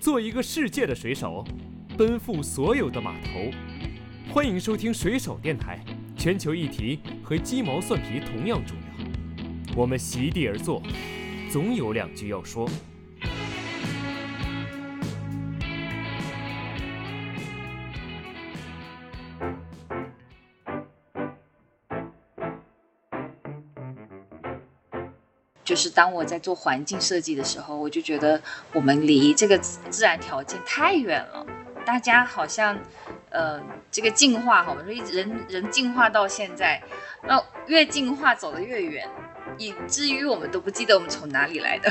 [0.00, 1.44] 做一个世界的水手，
[1.98, 3.50] 奔赴所有的码头。
[4.32, 5.78] 欢迎收听水手电台，
[6.16, 9.76] 全球议题和鸡毛蒜皮同样重要。
[9.76, 10.82] 我们席地而坐，
[11.50, 12.66] 总有两句要说。
[25.70, 28.42] 就是当我在做环境设计的时候，我就觉得
[28.72, 31.46] 我们离这个自然条件太远了。
[31.86, 32.76] 大家好像，
[33.28, 36.82] 呃，这个进化哈，我们说人人进化到现在，
[37.22, 39.08] 那越进化走得越远，
[39.58, 41.88] 以至于我们都不记得我们从哪里来的。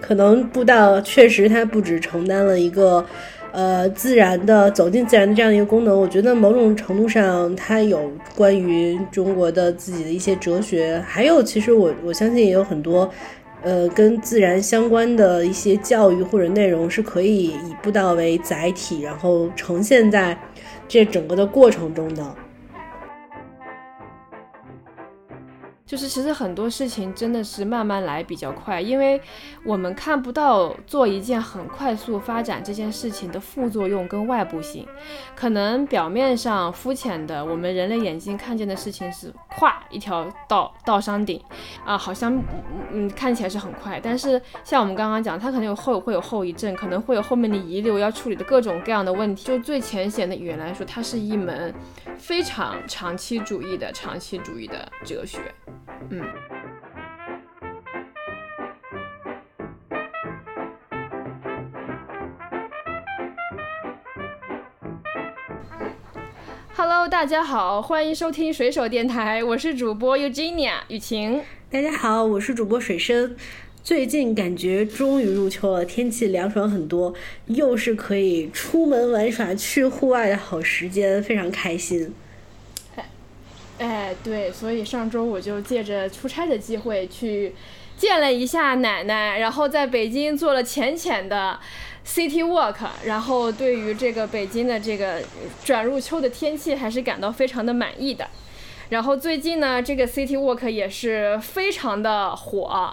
[0.00, 3.04] 可能步道确实它不只承担了一个。
[3.52, 13.10] 呃，自然的走进自然的这样一个功能，我觉得某种程度上它有关于中国的自己的一些哲学，还有其实我我相信也有很多，
[13.62, 20.34] 呃，跟自然相关的一些教育或者内容是可以以步道为载体，然后呈现在
[20.88, 22.34] 这整个的过程中的。
[25.92, 29.20] 就是其实很多事情真的是慢慢来比较快，因为
[29.62, 34.88] 我们看不到做一件很快速发展这件事情的副作用跟外部性。
[35.36, 41.38] 可能表面上肤浅的，我们人类眼睛看见的事情是咵一条道到山顶
[41.84, 42.42] 啊，好像
[42.90, 49.44] 嗯看起来是很快，但是像我们刚刚讲，它可能有后会有后遗症，可能会有后面的遗留要处理的各种各样的问题。
[49.44, 51.74] 就最浅显的语言来说，它是一门
[52.16, 55.54] 非常长期主义的长期主义的哲学。
[56.10, 56.20] 嗯
[66.74, 71.42] ，Hello，大家好，欢迎收听水手电台，我是主播 Eugenia 雨晴。
[71.70, 73.36] 大家好，我是主播水生。
[73.82, 77.12] 最近感觉终于入秋了，天气凉爽很多，
[77.46, 82.14] 又是可以出门玩耍、去户外的好时间，非常开心。
[83.78, 87.54] 哎，对，所以上周我就借着出差的机会去
[87.96, 91.58] 见了一下奶奶，然后在北京做了浅浅的
[92.06, 95.20] city walk，然后对于这个北京的这个
[95.64, 98.28] 转入秋的天气还是感到非常的满意的。
[98.90, 102.92] 然后最近呢，这个 city walk 也是非常的火，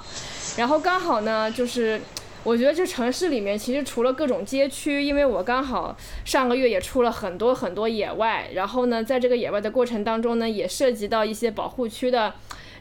[0.58, 2.02] 然后刚好呢就是。
[2.44, 12.34] 我觉得这城市里面其实除了各种街区，因为我刚好上个月也出了很多很多野外，然后呢，在这个野外的过程当中呢，也涉及到一些保护区的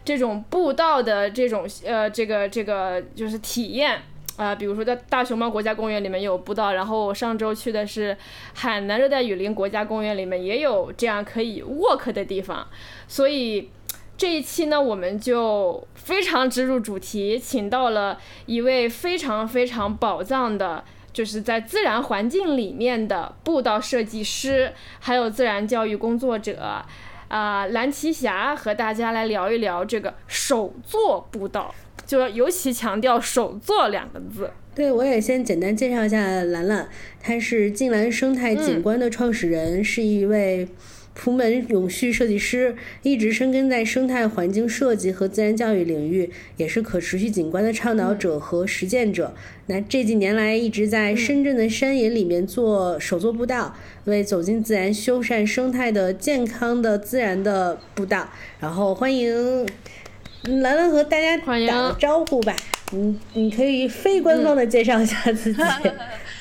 [0.04, 4.00] 这种步道的这种呃这个这个就是体验
[4.36, 8.16] 啊，比如说在大熊猫国家公园里面有步道，然后我上周去的是
[8.54, 12.66] 海南热带雨林国家公园里面也有这样可以 walk 的地方，
[13.08, 13.70] 所以。
[14.18, 26.82] 这一期呢，我们就非常直入主题，请到了一位非常非常宝藏的，就是在自然环境里面的步道设计师，还有自然教育工作者，
[27.28, 31.72] 啊，蓝奇霞和大家来聊一聊这个手作步道，
[32.04, 34.50] 就尤其强调手作两个字。
[34.74, 36.88] 对，我也先简单介绍一下兰兰，
[37.22, 40.66] 她是静兰生态景观的创始人，是一位。
[41.20, 49.34] 普门永续设计师一直深耕在生态环境设计和自然教育领域，也是可持续景观的倡导者和实践者。
[49.66, 53.74] 那这几年来一直在深圳的山野里面做手作步道，
[54.04, 58.28] 为走进自然、修缮生态的健康的自然的步道。
[58.60, 59.66] 然后欢迎
[60.44, 62.54] 兰兰和大家打个招呼吧。
[62.92, 65.60] 你你可以非官方的介绍一下自己。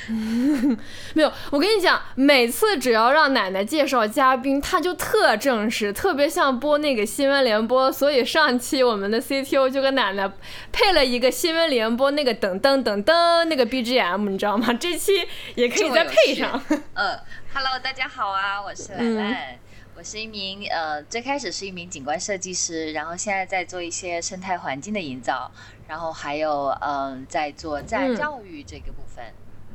[1.14, 7.92] 没有，我跟你讲，每次只要让奶奶介绍嘉宾，她就特正式，特别像播那个新闻联播。
[7.92, 10.32] 所以上期我们的 CTO 就跟奶奶
[10.72, 14.74] 配了一个新闻联播那个噔噔噔噔那个 BGM，你知道吗？
[14.74, 15.12] 这期
[15.56, 16.62] 也可以再配上。
[16.94, 17.20] 呃
[17.54, 19.60] ，Hello，大家好啊，我是兰兰，
[19.96, 25.52] 我是一名呃，最开始是一名景观设计师，然后现在在做一些生态环境的营造，
[25.88, 29.26] 然后还有嗯，在做自然教育这个部分。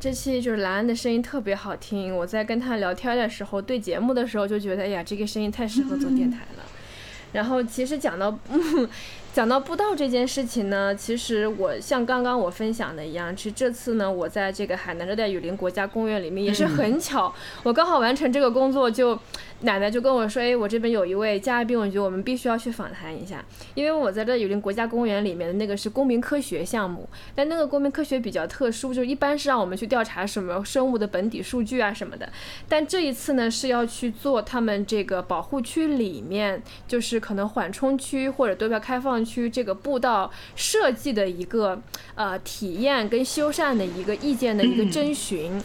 [0.03, 6.65] 这期就是兰兰的声音特别好听，我在跟他聊天的时候，对节目的时候就觉得，哎呀，这个声音太适合做电台了。
[7.31, 8.37] 然后其实讲到。
[8.51, 8.89] 嗯
[9.33, 19.19] 讲到步道这件事情呢，其实我像刚刚我分享的一样，其实这次呢，我在这个海南热带雨林国家公园里面也是很巧，我刚好完成这个工作，就
[19.61, 23.43] 奶奶就跟我说，哎，我这边有一位嘉宾，我觉得我们必须要去访谈一下，
[23.73, 32.29] 因为我在这雨林国家公园里面的那个是公民科学项目，但那个公民科学比较特殊，就一般是让我们去调查什么生物的本底数据啊什么的，
[32.69, 39.22] 但这一次呢是要去做他们这个保护区里面，就是可能缓冲区或者对外开放。
[39.23, 41.81] 上区这个步道设计的一个
[42.17, 45.63] 呃体验跟修缮的一个意见的一个征询。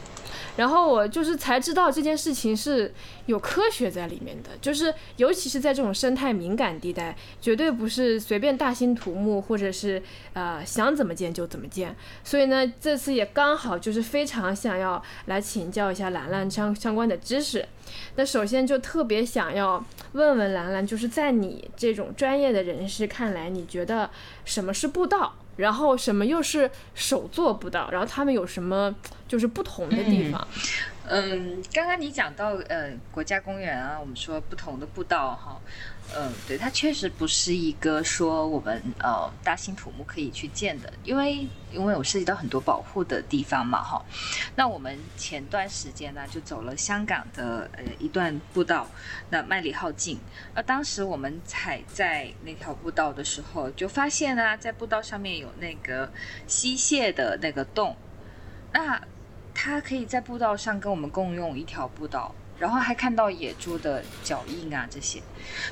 [0.55, 2.91] 然后我就是才知道这件事情是
[3.27, 10.01] 有科学在里面的，就是尤其是在这种生态敏感地带，绝对不是随便大兴土木或者是
[10.33, 11.95] 呃想怎么建就怎么建。
[12.23, 17.63] 所以呢，这次也刚好就是非常想要来请教一下兰兰相相关的知识。
[18.15, 24.09] 那首先就特别想要问问兰兰，就是在你这种专业的人士看来，你觉得
[24.43, 25.35] 什么是步道？
[25.57, 27.89] 然后什么又是手作步道？
[27.91, 28.93] 然后他们有什么
[29.27, 30.47] 就是不同的地方？
[30.53, 30.61] 嗯，
[31.09, 35.61] 嗯刚刚你讲到呃国家公园啊，我们说不同的步道哈，
[36.13, 44.03] 嗯，对，它确实不是一个说我们呃大兴土木可以去建的，因为因为我涉及到很多保护的地方嘛哈。
[44.55, 48.85] 那我们前段时间呢就走了香港的呃一段步道，
[49.29, 50.19] 那麦理浩径。
[50.53, 56.11] 而当时我们踩在那条步道的时候，就发现呢在步道上面有那个
[56.47, 57.95] 吸蟹的那个洞，
[58.73, 59.01] 那。
[59.59, 65.19] 它可以在步道上跟我们共用一条步道，然后还看到野猪的脚印啊这些，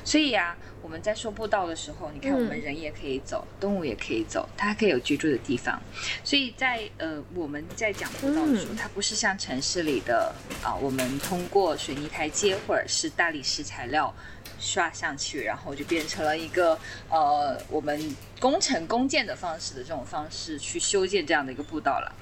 [0.04, 5.80] 所以啊，我们在说步道的时候，你看我们人也可以走，动物也可以走，它还可以有居住的地方。
[6.24, 10.34] 所以在呃我们在讲步道的时候，它不是像城市里的
[10.64, 14.12] 啊，我们通过水泥台阶或者是大理石材料
[14.58, 16.76] 刷上去，然后就变成了一个
[17.08, 22.12] 呃我们工程工建的方式的这种方式去修建这样的一个步道了。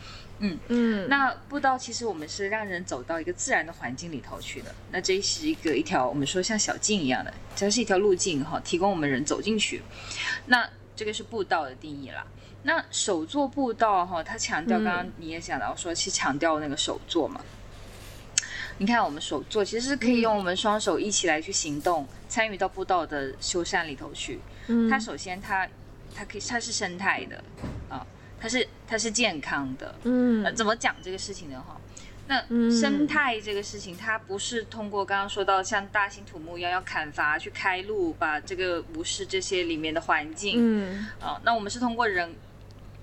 [0.41, 4.75] 嗯嗯，那步道其实我们是让人走到一个自然的环境里头去的。
[4.91, 9.83] 那这是一个一条我们说像小径一样的，这是一条路径哈，提供我们人走进去。
[10.47, 12.27] 那这个是步道的定义啦。
[12.65, 17.41] 那手作步道哈，它强调刚刚你也讲到说，其实强调那个手作嘛。
[18.79, 24.41] 你看我们手作其实是可以用我们双手一起来去行动，参与到步道的修缮里头去。
[24.67, 25.69] 嗯，它首先它
[26.13, 27.45] 它可以它是生态的
[27.89, 28.05] 啊。
[28.41, 31.63] 它是它是健康的，嗯，怎么讲这个事情呢？
[31.67, 31.81] 哈，
[32.29, 32.41] 那
[32.71, 42.35] 生态这个事情，它不是通过刚刚说到像大兴土木一样要砍伐去开路，把这个无视这些里面的环境，嗯，啊，那我们是通过人。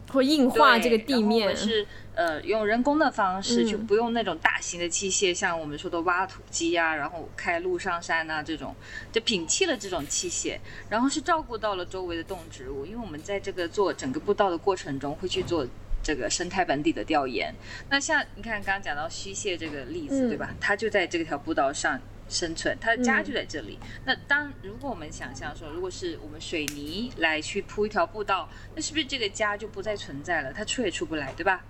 [0.09, 8.75] 会硬化这个地面，是呃用人工的方式，就不用那种大型的器械，像我们说的挖土机啊，然后开路上山啊这种，
[9.11, 10.57] 就摒弃了这种器械，
[10.89, 15.65] 然后是照顾到了周围的动植物，因为我们在这个做整个步道的过程中会去做
[16.03, 17.53] 这个生态本地的调研。
[17.89, 20.53] 那像你看刚刚讲到虚蟹这个例子，对吧？
[20.59, 21.99] 它就在这条步道上。
[22.29, 23.77] 生存，它的家就在这里。
[24.05, 30.53] 那当如果我们想象说，如果是我们水泥来去铺一条步道，那是不是这个家就不再存在了？
[30.53, 31.61] 它出也出不来，对吧？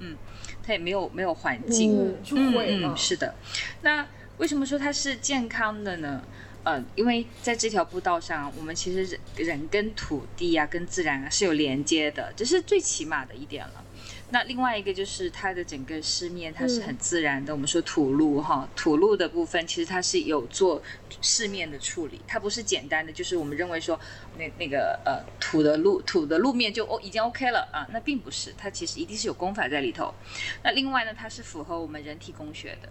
[0.00, 0.16] 嗯，
[0.62, 2.96] 它也没有没有环境，就毁了。
[2.96, 3.34] 是的。
[3.82, 4.06] 那
[4.38, 6.22] 为什么说它是健康的呢？
[6.64, 13.84] 呃，因为在这条步道上，我们其实人人跟土地啊，跟自然啊是有连接的，这是最起码的一点了。
[14.30, 17.52] 那另外一个就是它的整个湿面，它是很自然的。
[17.52, 20.82] 我们说土路哈，土路的部分其实它是有做
[21.22, 23.98] 湿面的处理，它不是简单的，就是我们认为说
[24.36, 30.12] 那那个呃土的路土的路面就哦已经 OK 了啊，那并不是，它其实一定是有功法在里头。
[30.62, 32.88] 那另外呢，它是符合我们人体工学的。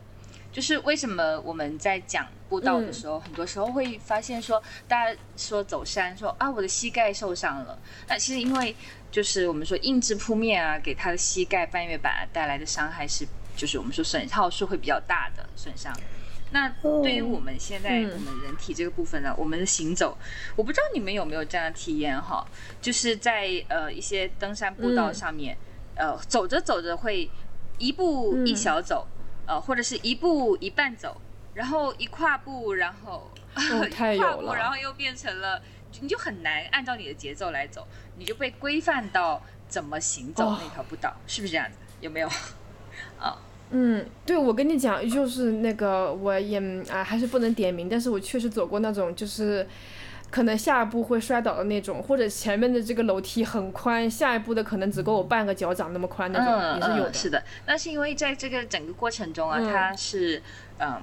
[0.49, 7.77] 就是为什么我们在讲步道的时候，很多时候会发现说，大家说走山说啊，我的膝盖受伤了。
[8.07, 8.75] 那其实因为
[9.11, 15.93] 就是我们说硬质铺面啊，给他的膝盖半月板带来的伤害是，就是我们说损耗是会比较大的损伤。
[16.51, 16.69] 那
[17.03, 20.17] 对于我们现在我们人体这个部分呢，我们的行走，
[20.55, 22.47] 我不知道你们有没有这样的体验哈，
[22.81, 25.57] 就是在呃一些登山步道上面，
[25.95, 27.29] 呃走着走着会
[27.77, 29.07] 一步一小走。
[29.49, 31.21] 呃，或者是一步一半走，
[31.53, 35.61] 然后一跨步，然后 一跨步，然后又变成了，
[36.01, 37.87] 你就很难按照你的节奏来走，
[38.17, 41.77] 你就被规范到怎么行走那条步道，是不是这样子？
[42.01, 42.27] 有没有？
[43.19, 43.37] 啊，
[43.71, 46.59] 嗯，对，我跟你讲，就是那个我也
[46.89, 49.67] 啊，还是不能点名，但是我确实走过那种就是。
[50.29, 57.13] 可能下一步会摔倒的那种，或者前面的这个楼梯很宽，下一步的可能只够我半个脚掌那么宽那种，也是有的。
[57.13, 60.43] 是的，那是因为在这个整个过程中啊，它是
[60.79, 61.01] 嗯。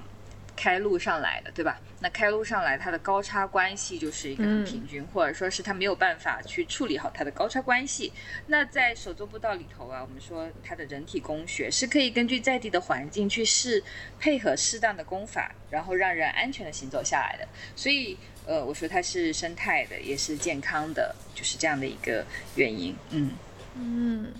[0.55, 1.79] 开路上来的，对吧？
[2.01, 8.11] 那开路上来，它的高差关系就是一个很平均，或者说是它没有办法去处理好它的高差关系。
[8.47, 13.83] 那在手作步道里头啊，我们说它的人体工学是可以根据在地的环境去适
[14.19, 17.47] 配合适当的功法，然后让人安全的行走下来的。
[17.75, 22.95] 所以，呃，我说它是生态的，也是健康的，就是这样的一个原因。
[23.09, 23.31] 嗯
[23.75, 24.33] 嗯，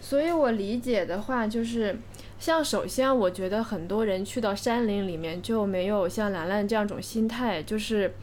[0.00, 1.98] 所以我理解的话就是。
[2.40, 8.14] 像首先，我觉得很多人去到山林里面就没有像兰兰这样种心态，就是，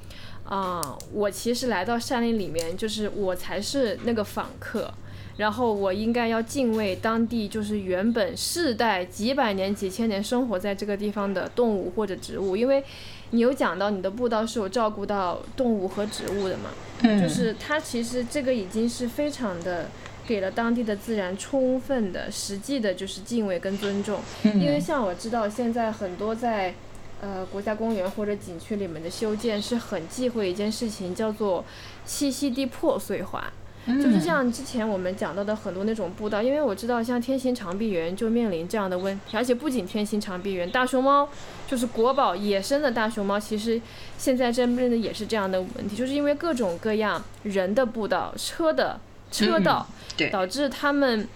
[0.43, 4.91] 啊、我其实来到山林里面，就是我才是那个访客，
[5.37, 12.83] 然后我应该要敬畏当地就是原本世代几百年、几千年生活在这个地方的动物或者植物，因为
[13.29, 16.71] 你有讲到你的步道是有照顾到动物和植物的嘛，
[17.03, 17.21] 嗯。
[17.21, 19.91] 就是它其实这个已经是非常的
[20.27, 24.19] 给了当地的自然充分的、实际的，就是敬畏跟尊重。
[24.43, 26.73] 嗯因为像我知道现在很多在
[27.21, 31.63] 呃国家公园或者景区里面的修建是很忌讳一件事情，叫做
[32.05, 33.51] 栖息地破碎化。
[33.89, 41.29] 嗯就是像之前我们讲到的很多那种步道，因为我知道像天行长臂猿就面临这样的问题，而且不仅天行长臂猿，大熊猫
[41.65, 43.81] 就是国宝野生的大熊猫，其实
[44.17, 48.99] 现在真正的也是这样的问题，就是因为各种各样人的步道、车的
[49.31, 50.29] 车道，对。
[50.29, 51.27] 导致他们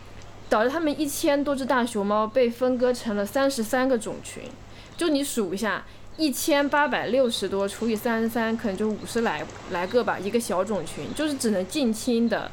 [0.50, 4.44] 导致他们一千多只大熊猫被分割成了三十三个种群，
[4.98, 5.84] 就你数一下。
[6.18, 12.52] 一千八百六十多除以三十三，可能就五十来来个吧，一个小种群，就是只能近亲的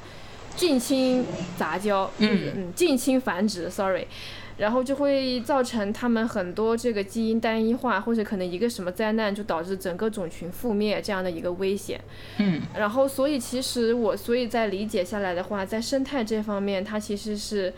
[0.56, 1.26] 近亲
[1.58, 2.52] 杂交，嗯。
[2.54, 4.06] 嗯近亲繁殖，sorry，
[4.58, 12.00] 然后就会造成他们很多这个基因单一化，或者可能一个什么灾难就导致整个种群覆灭这样的一个危险。
[12.38, 17.72] 嗯然后，所以其实我所以在理解下来的话，在生态这方面，它其实是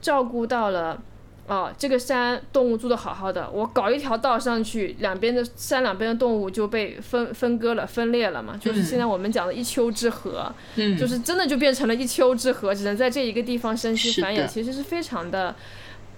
[0.00, 1.02] 照顾到了。
[1.46, 15.52] 哦，这个山动物住的好好的，我搞一条道上去，两边的山两边的动物就被分分割了、分裂了嘛，就是现在我们讲的一丘之貉，嗯就是真的就变成了一丘之貉，只能在这一个地方生息繁衍，其实是非常的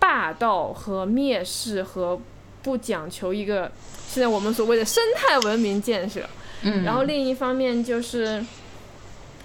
[0.03, 2.21] 霸道和蔑视和
[2.61, 3.71] 不讲求一个
[4.09, 6.29] 现在我们所谓的生态文明建设。
[6.65, 8.45] 嗯然后另一方面就是，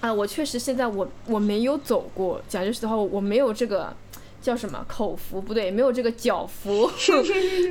[0.00, 3.94] 啊，我确实现在我我没有走过，讲句实话，我没有这个
[4.42, 6.90] 叫什么口福不对，没有这个脚福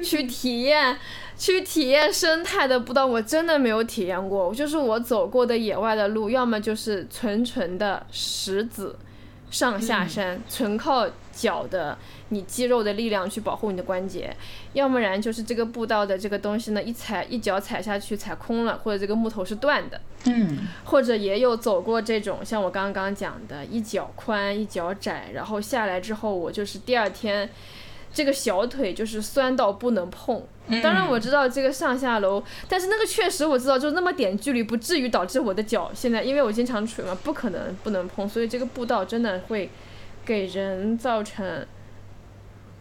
[0.01, 0.97] 去体验
[1.37, 4.53] 去体验生态的步道，我真的没有体验过。
[4.53, 8.97] 就是我走过的野外的路，要么就是纯纯的石子
[9.49, 11.95] 上下山，纯靠脚的
[12.29, 14.35] 你肌肉的力量去保护你的关节，
[14.73, 20.67] 要不然就是这个步道的这个东西呢，一踩一脚踩下去踩空了，或者这个木头是断的，嗯。
[20.85, 27.47] 或者也有走过这种像我刚刚讲的，一脚宽一脚窄，然后下来之后我就是第二天。
[28.13, 30.41] 这个小腿就是酸到不能碰，
[30.81, 39.69] 当然我知道这个上下楼，但是那个确实我知道，就那么点距离，不至于导致我的脚现在，因为我经常捶嘛，不可能不能碰，所以这个步道真的会
[40.27, 41.65] 给人造成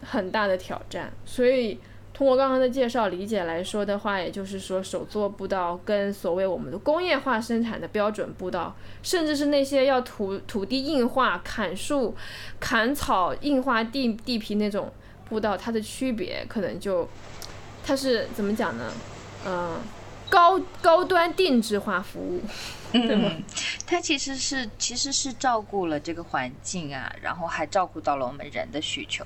[0.01, 1.11] 很大的挑战。
[1.25, 1.79] 所以
[2.13, 12.13] 通过刚刚的介绍理解来说的话，也就是说，手作步道跟所谓我们的工业化生产的标准步道，甚至是那些要土土地硬化、砍树、
[12.59, 14.91] 砍草、硬化地地皮那种
[15.29, 17.07] 步道，它的区别可能就
[17.85, 18.91] 它是怎么讲呢？
[19.45, 19.79] 嗯、
[20.29, 22.41] 高高端定制化服务，
[22.91, 23.31] 对吗？
[23.35, 23.43] 嗯，
[23.85, 29.23] 它其实是其实是照顾了这个环境啊，然后还照顾到了我们人的需求。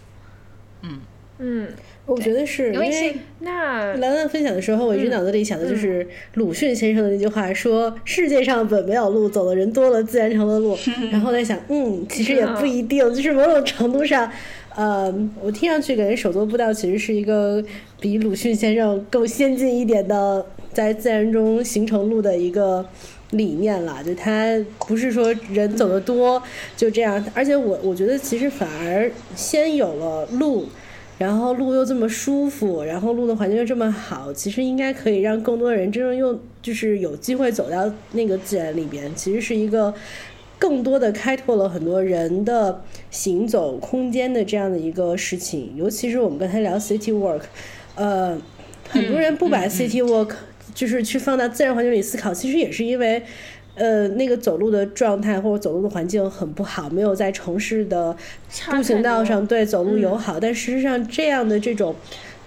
[0.81, 1.01] 嗯
[1.43, 1.73] 嗯，
[2.05, 10.77] 我觉得是因为那兰兰分享的时候，我一直脑子里想的就是鲁迅先生的那句话，说世界上本没有路，走的人多了，自然成了路。
[11.11, 14.31] 然后在想，嗯，其实也不一定，就是某种程度上，
[14.75, 17.63] 呃，我听上去感觉手作步道其实是一个
[17.99, 22.85] 比鲁迅先生更先进一点的，在自然中形成路的一个。
[23.31, 26.43] 理念了，就它不是说人走得多
[26.75, 30.67] 就这样，而且我我觉得其实反而先有了路，
[31.17, 39.09] 然后路又这么舒服，然后路的环境又这么好，其实应该可以让更多的人真正用，就是有机会走到那个自然里边。
[39.15, 39.93] 其实是一个
[40.59, 45.71] 更多的开拓了很多人的行走空间的这样的一个事情。
[45.77, 47.43] 尤其是我们刚才聊 city walk，
[47.95, 48.37] 呃，
[48.89, 50.33] 很多人不把 city walk
[50.73, 53.23] 就是去放到自然环境里思考，其实也是因为。
[53.73, 58.15] 呃，那个走路的状态或者走路的环境很不好，没有在城市的
[58.69, 60.37] 步行道上对走路友好。
[60.37, 61.95] 但事实上，这样的这种，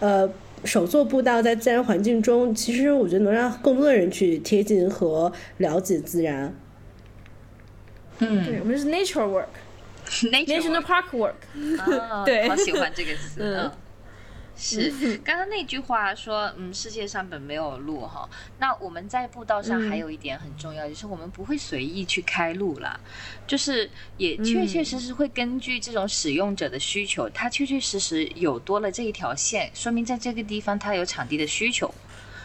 [0.00, 0.30] 呃，
[0.64, 6.54] 手作步道在自然环境中，其实我觉得能让更多的人去贴近和了解自然。
[8.18, 11.32] 嗯对嗯我们是 nature work，national，nature park work。
[11.80, 13.40] 啊， 对好喜欢这个词。
[13.40, 13.70] 嗯 嗯，
[14.56, 18.28] 是刚刚那句话说，嗯，世界上本没有路哈。
[18.58, 22.99] 那我们在步道上嗯还有一点很重要，就是我们不会随意去开路啦，
[23.46, 31.92] 就是也确确实实会根据这种使用者的需求，它确确实实有多了这一条线，说明在这个地方它有场地的需求。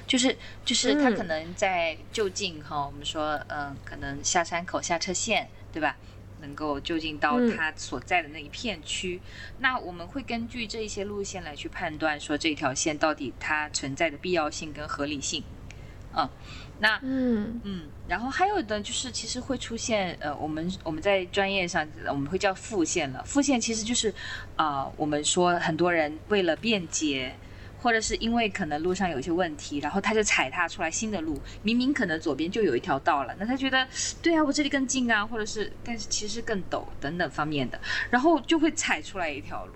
[0.08, 0.36] 就是
[0.66, 5.96] 就是它嗯可能在就近哈，我们说嗯，可能下山口下车线，对吧？
[6.42, 9.22] 能够就近到嗯它所在的那一片区，
[9.60, 15.44] 那我们会根据这一些路线来去判断，说这条线到底它存在的必要性跟合理性。
[16.16, 16.28] 嗯，
[16.80, 23.24] 那嗯嗯，然后还有的就是其实会出现呃，我们我们在专业上我们会叫复线了。
[23.26, 24.14] 复线其实就是
[24.56, 27.36] 啊、我们说很多人为了便捷。
[27.82, 33.88] 或者是因为可能路上有一些问题，然后他就踩踏出来新的路，明明可能左边就有一条道了，那他觉得，
[34.22, 39.74] 对啊，我这里更近啊，或者是，但是其实更陡等等方面的，然后就会踩出来一条路，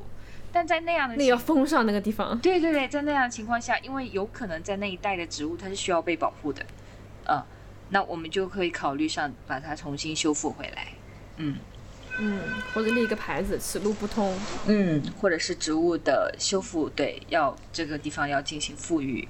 [0.52, 2.38] 但在那样的那要封上那个地方。
[2.40, 6.66] 对对对，在那样的情况下，因为有可能在那一带的植物它是需要被保护的，
[7.30, 7.42] 嗯，
[7.90, 10.88] 那我们就可以考虑上把它重新修复回来，
[11.38, 11.58] 嗯
[12.20, 12.40] 嗯，
[12.74, 14.38] 或者立一个牌子，此路不通。
[14.68, 19.28] 嗯，或者是植物的修复，对，要这个地方要进行富裕，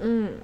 [0.00, 0.34] 嗯，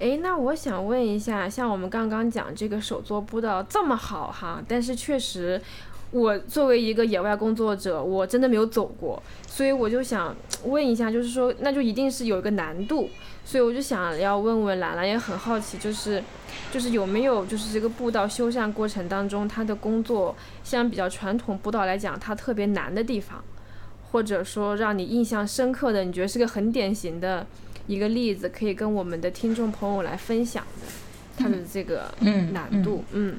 [0.00, 5.62] 诶，那我想问一下，像我们刚刚讲这个手作步道这么好哈，但是确实，
[6.10, 10.34] 我作为一个野外工作者，我真的没有走过，所以我就想
[10.64, 13.10] 问一下，就是说，那就一定是有一个难度，
[13.44, 16.22] 所以我就想要问问兰兰，也很好奇，就是，
[16.72, 20.34] 就是有没有就是这个步道修缮过程当中，它的工作
[20.64, 23.44] 相比较传统步道来讲，它特别难的地方，
[24.10, 27.46] 或者说让你印象深刻的，你觉得是个很典型的。
[27.86, 30.86] 一个例子可以跟我们的听众朋友来分享的，
[31.38, 33.38] 它的这个嗯难度，嗯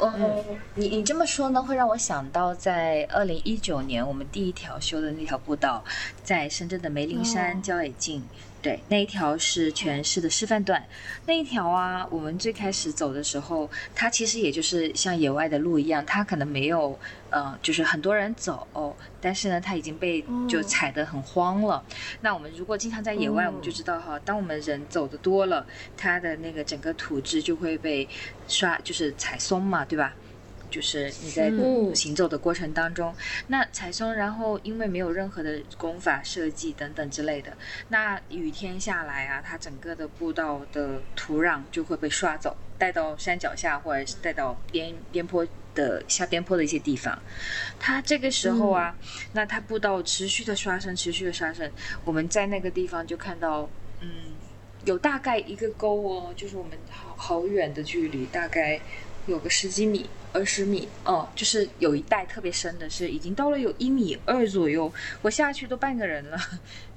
[0.00, 5.84] 哦，你你这么说呢，会让我想到在二零一九年我们第一条修的那条步道，
[6.24, 8.24] 在深圳的梅林哦山郊野径。
[8.62, 10.86] 对，那一条是全市的示范段。
[11.24, 16.98] 那一条啊，我们最开始走的时候，它其实也就是像野外的路一样，它可能没有，
[17.30, 18.68] 呃，就是很多人走，
[19.18, 21.82] 但是呢，它已经被就哦踩得很荒了。
[22.20, 28.06] 那我们如果经常在野外，哦我们就知道哈，当我们人走的多了，它的那个整个土质就会被
[28.46, 30.14] 刷，就是踩松嘛，对吧？
[30.70, 33.14] 就是你在嗯行走的过程当中，
[33.48, 37.52] 那踩松，然后因为没有任何的功法设计等等之类的，
[37.88, 47.18] 那雨天下来啊，它整个的步道的土壤就会被刷走，带到山脚下或者是带到边边坡的下边坡的一些地方。
[47.78, 48.96] 它这个时候啊，
[49.32, 51.70] 那它步道持续的刷升，持续的刷升，
[52.04, 53.68] 我们在那个地方就看到，
[54.00, 54.08] 嗯，
[54.84, 58.80] 有大概一个沟哦，就是我们好好远的距离，大概
[59.26, 66.38] 有个十几米、二十米，哦，就是有一带特别深的，是已经到了有一米二左右，我下去都半个人了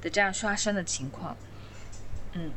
[0.01, 1.35] 的这样刷深的情况。
[2.33, 2.51] 嗯，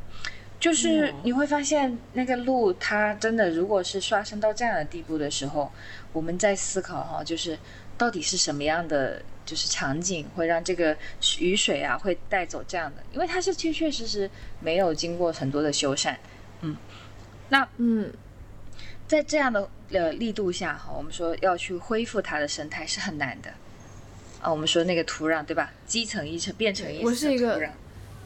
[0.58, 5.70] 就是你会发现那个路，它真的如果是刷深到这样的地步的时候，
[6.12, 7.58] 我们在思考哈，就是
[7.98, 10.96] 到底是什么样的就是场景会让这个
[11.38, 16.16] 雨水啊会带走这样的，因为它是确确实实没有经过很多的修缮，
[16.62, 16.74] 嗯，
[17.50, 18.10] 那嗯
[19.08, 23.50] 在这样的呃力度下哈，我们说要去恢复它的生态是很难的
[24.40, 24.50] 啊。
[24.50, 27.70] 我们说那个土壤对吧，基层一层变成一层我是一个土壤，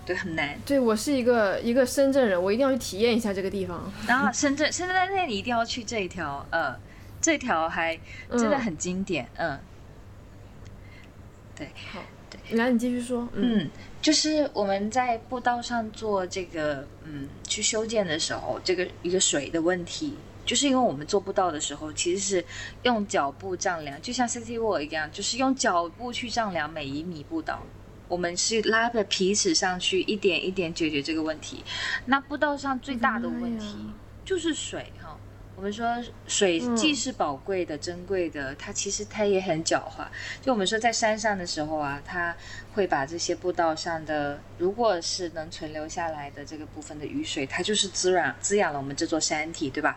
[0.07, 0.59] 对，很难。
[0.65, 3.93] 对我是一个一个深圳人，我一定要去体验一下这个地方。
[4.07, 6.75] 然后深圳，深圳在那里一定要去这一条，呃，
[7.21, 7.99] 这条还
[8.31, 9.59] 真的嗯很经典，嗯，
[11.55, 13.29] 对，好，对来，你继续说。
[13.35, 20.17] 嗯嗯，就是我们在步道上做这个，嗯，去修建的时候，这个一个水的问题，
[20.51, 22.45] 就是因为我们做步道的时候，其实是
[22.83, 27.63] 用脚步丈量，就像 City Walk 一样，就是用脚步去丈量每一米步道。
[28.09, 31.63] 我们是拉着皮尺上去，一点一点解决这个问题。
[32.07, 33.77] 那步道上最大的问题
[34.25, 35.17] 就是水哈。
[35.55, 35.87] 我们说
[36.27, 40.05] 水嗯既是宝贵的、珍贵的，它其实它也很狡猾。
[40.43, 42.37] 就我们说在山上的时候啊，它
[42.73, 49.97] 会把这些步道上的，如果是能存留下来的这个部分的雨水，它就是滋养滋养了我们这座山体，对吧？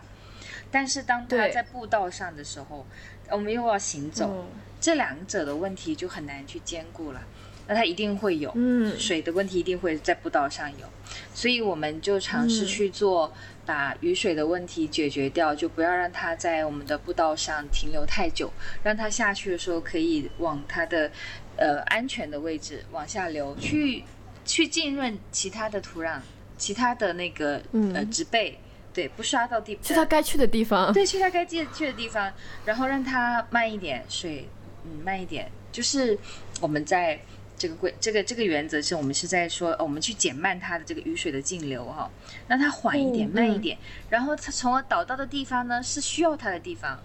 [0.74, 2.84] 但是当它在步道上的时候，
[3.30, 4.44] 我们又要行走，嗯。
[4.80, 7.22] 这两者的问题就很难去兼顾了。
[7.68, 8.98] 那它一定会有，嗯。
[8.98, 10.88] 水的问题一定会在步道上有，
[11.32, 12.66] 所以我们就尝试嗯。
[12.66, 13.32] 去做，
[13.64, 21.08] 把雨水的问题解决掉，就不要让它在我们的步道上停留太久，让它下去的时候可以往它的
[21.56, 24.02] 呃安全的位置往下流，去
[24.44, 26.18] 去浸润其他的土壤，
[26.58, 27.58] 其他的那个、
[27.94, 28.10] 呃嗯。
[28.10, 28.58] 植被，
[28.94, 30.90] 对，不刷到地，去他该去的地方。
[30.94, 32.32] 对，去他该去去的地方，
[32.64, 34.48] 然后让他慢一点，水
[34.84, 36.16] 嗯慢一点，就是
[36.60, 37.20] 我们在
[37.58, 42.08] 这个规这个这个原则是我们是在说，呃我们去减慢它的这个雨水的径流哈、
[42.46, 43.76] 让它缓一点，慢一点，
[44.10, 47.00] 然后它从而导到的地方呢是需要它的地方，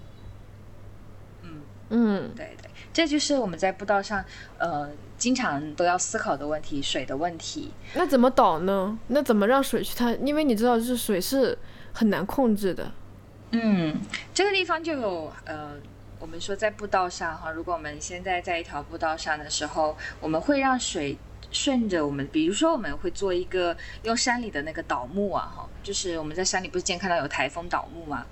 [1.43, 4.23] 嗯，嗯对对，这就是我们在步道上
[4.57, 7.71] 呃经常都要思考的问题，水的问题。
[7.93, 8.97] 那怎么导呢？
[9.07, 10.11] 那怎么让水去它？
[10.13, 11.57] 因为你知道，就是水是
[11.93, 12.91] 很难控制的。
[13.51, 13.99] 嗯，
[14.33, 15.73] 这个地方就有呃，
[16.19, 21.17] 我们说在步道上哈，如果我们现在在一条步道上的时候，我们会让水
[21.51, 28.25] 顺着我们，比如说我们会做一个用山里的那个倒木啊，哈，就是我们在山里不是经常看到有台风倒木吗？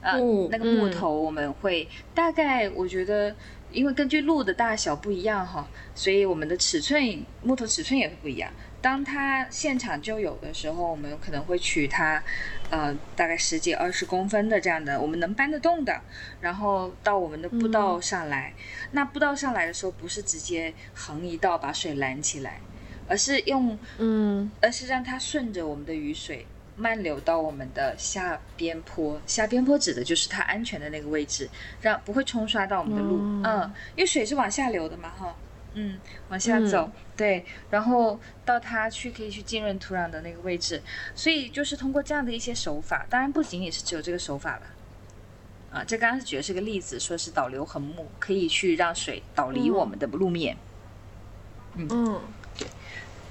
[0.00, 3.34] 呃，嗯那个木头我们会大概，我觉得，
[3.72, 8.48] 因为根据路的大小不一样哈，所以我们的尺寸木头尺寸也会不一样。
[8.82, 12.22] 当它现场就有的时候，我们可能会取它，
[12.68, 15.98] 呃，大概十几二十公分的这样的，我们能搬得动的，
[16.40, 18.52] 然后到我们的步道上来。
[18.90, 22.60] 那步道上来的时候，不是直接横一道把水拦起来，
[23.06, 29.20] 而是用嗯而是让它顺着我们的雨水漫流到我们的下边坡。
[29.26, 31.48] 下边坡指的就是它安全的那个位置，
[31.80, 33.16] 让不会冲刷到我们的路。
[33.16, 35.34] 哦嗯，因为水是往下流的嘛，哈。
[35.74, 36.90] 嗯，往下走，
[37.22, 40.82] 对，然后到它去可以去浸润土壤的那个位置，
[41.14, 44.62] 所以就是通过这样的一些手法，当然不仅仅是只有这个手法了，
[45.70, 50.56] 啊，这刚刚是举的是个例子，说是导流横木可以去让水导离我们的路面，
[51.76, 52.20] 嗯
[52.58, 52.66] 对。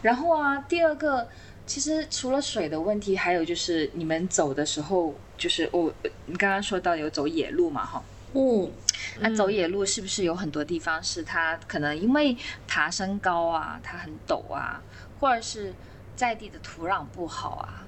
[0.01, 1.27] 然后啊，第二个，
[1.65, 5.93] 其实除了水的问题，还有就是你们走的时候，就是我、
[6.27, 8.01] 你刚刚说到有走野路嘛，哈，
[8.35, 8.71] 嗯
[9.19, 12.35] 那走野路是不是有很多地方是它可能因为
[12.67, 14.81] 爬升高啊，它很陡啊，
[15.19, 15.73] 或者是
[16.15, 17.83] 在地的土壤不好啊，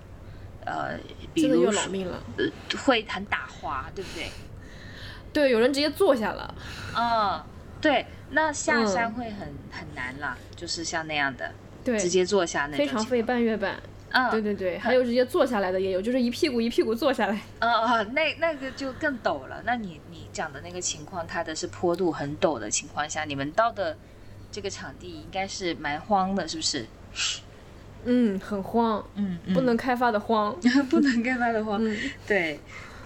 [0.65, 0.97] 呃，
[1.33, 2.21] 比如说老命了。
[2.37, 2.45] 呃
[2.85, 4.29] 会很打滑，对不对？
[5.31, 6.55] 对，有人直接坐下了。
[6.95, 7.43] 嗯，
[7.81, 11.51] 对，那下山嗯会很、很难啦，就是像那样的
[11.83, 13.21] 对，直接坐下那种非常费。
[13.23, 13.79] 半月板。
[14.13, 17.41] 嗯，对对对，还有直接坐下来的也有，就是一屁股一屁股坐下来。
[17.59, 19.61] 呃呃，那那个就更陡了。
[19.65, 23.97] 那你你讲的那个情况，它的是坡度很陡的情况下，你们到的
[24.51, 26.85] 这个场地应该是蛮荒的，是不是？
[28.05, 30.55] 嗯，很荒，嗯，不能开发的荒。
[30.91, 31.83] 不能开发的荒。
[31.83, 31.97] 嗯
[32.27, 32.59] 对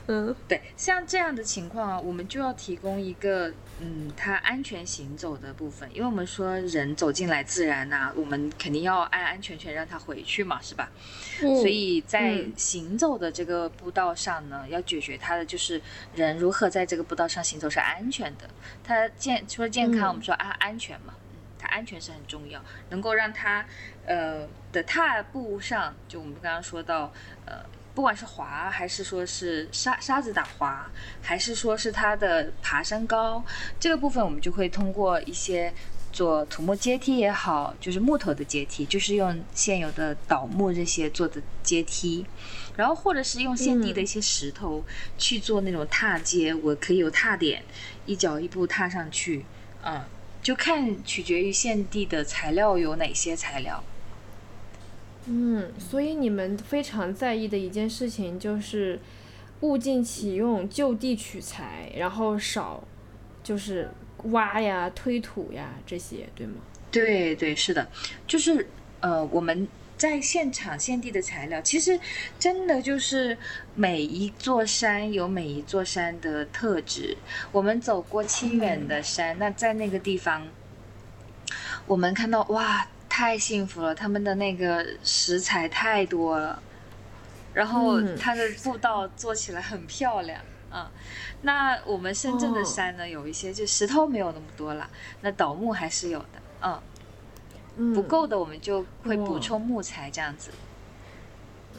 [0.07, 10.91] 嗯对，像这样的情况啊，我们就要提供一个嗯，它安全行走的部分，因为我们说人走进来自然呐、我们肯定要安安全全让他回去嘛，是吧？
[11.43, 15.79] 嗯，所以在嗯行走的这个步道上呢，要解决它的就是
[16.15, 18.49] 人如何在这个步道上行走是安全的。
[18.83, 22.59] 它健除了健康，嗯我们说啊安全嘛，嗯，它安全是很重要，
[22.89, 23.63] 能够让它
[24.07, 27.13] 呃的踏步上，就我们刚刚说到
[27.45, 27.63] 呃。
[27.97, 30.87] 不管是滑，还是说是沙沙子打滑，
[31.19, 33.43] 还是说是它的爬山高，
[33.79, 35.73] 这个部分我们就会通过一些
[36.13, 42.23] 做土木阶梯也好，就是木头的阶梯，就是用现有的倒木这些做的阶梯，
[42.75, 44.85] 然后或者是用现地的一些石头
[45.17, 47.63] 去做那种踏阶，我可以有踏点，
[48.05, 49.43] 一脚一步踏上去，
[49.81, 50.05] 嗯，
[50.43, 53.83] 就看取决于现地的材料有哪些材料。
[55.29, 58.99] 嗯，所以你们非常在意的一件事情就是
[59.61, 62.83] 物尽其用，就地取材，然后少
[63.43, 63.89] 就是
[64.31, 66.53] 挖呀、推土呀这些，对吗？
[66.89, 67.87] 对对，是的，
[68.25, 68.69] 就是
[69.01, 71.99] 呃，我们在现场现地的材料，其实
[72.39, 73.37] 真的就是
[73.75, 77.17] 每一座山有每一座山的特质。
[77.51, 80.47] 我们走过清远的山，那在那个地方，
[81.85, 86.61] 我们看到哇，太幸福了，他们的那个食材太多了，
[87.53, 88.17] 然后嗯。
[88.17, 90.39] 它的步道做起来很漂亮。
[90.69, 90.91] 啊、
[91.41, 94.87] 那我们深圳的哦山呢，有一些就石头没有那么多了，
[95.21, 96.27] 那倒木还是有的，
[96.61, 96.79] 嗯，
[97.77, 100.51] 嗯，不够的我们就会补充木材这样子。
[100.51, 100.66] 我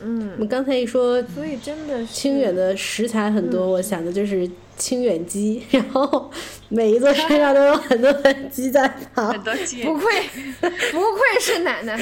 [0.03, 3.71] 嗯，们刚才一说所以真的是清远的食材很多，嗯。
[3.73, 6.31] 我想的就是清远鸡， 然后
[6.69, 9.29] 每一座山上都有很多的鸡在跑。
[9.29, 10.23] 很多鸡，不愧
[10.61, 11.99] 不愧是奶奶，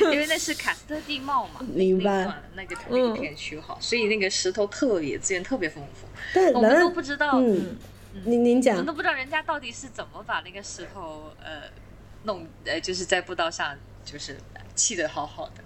[0.00, 2.32] 因为那是喀斯特地貌嘛，明白。
[2.54, 7.76] 那个那个片区哈，所以那个石头特别资源特别丰富，但我们都，不知道，嗯，
[8.24, 8.76] 您您讲。
[8.76, 11.62] 我们都，不知道人家到底是怎么把那个石头呃
[12.24, 13.74] 弄呃就是在步道上
[14.04, 14.36] 就是
[14.76, 15.62] 砌得好好的，呃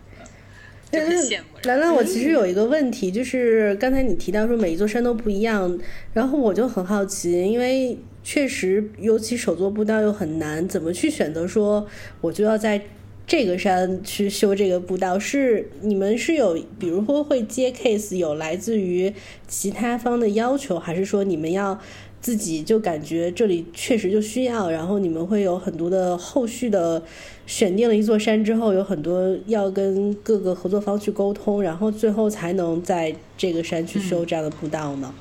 [0.91, 1.45] 就很羡慕。
[1.65, 5.79] 兰兰，我其实有一个问题，就是刚才你提到说每一座山都不一样，
[6.13, 11.87] 然后我就很好奇，因为确实，尤其手作步道又很难，怎么去选择说
[12.21, 12.81] 我就要在
[13.27, 15.19] 这个山去修这个步道？
[15.19, 19.13] 是你们是有，比如说会接 case 有来自于
[19.49, 21.81] 其他方的要求，还是说你们要？
[22.21, 27.03] 自己就感觉这里确实就需要，然后你们会有很多的后续的
[27.47, 35.15] 选定了一座山之后，有很多要跟各个合作方去沟通，然后最后才能在这个山去修这样的步道呢。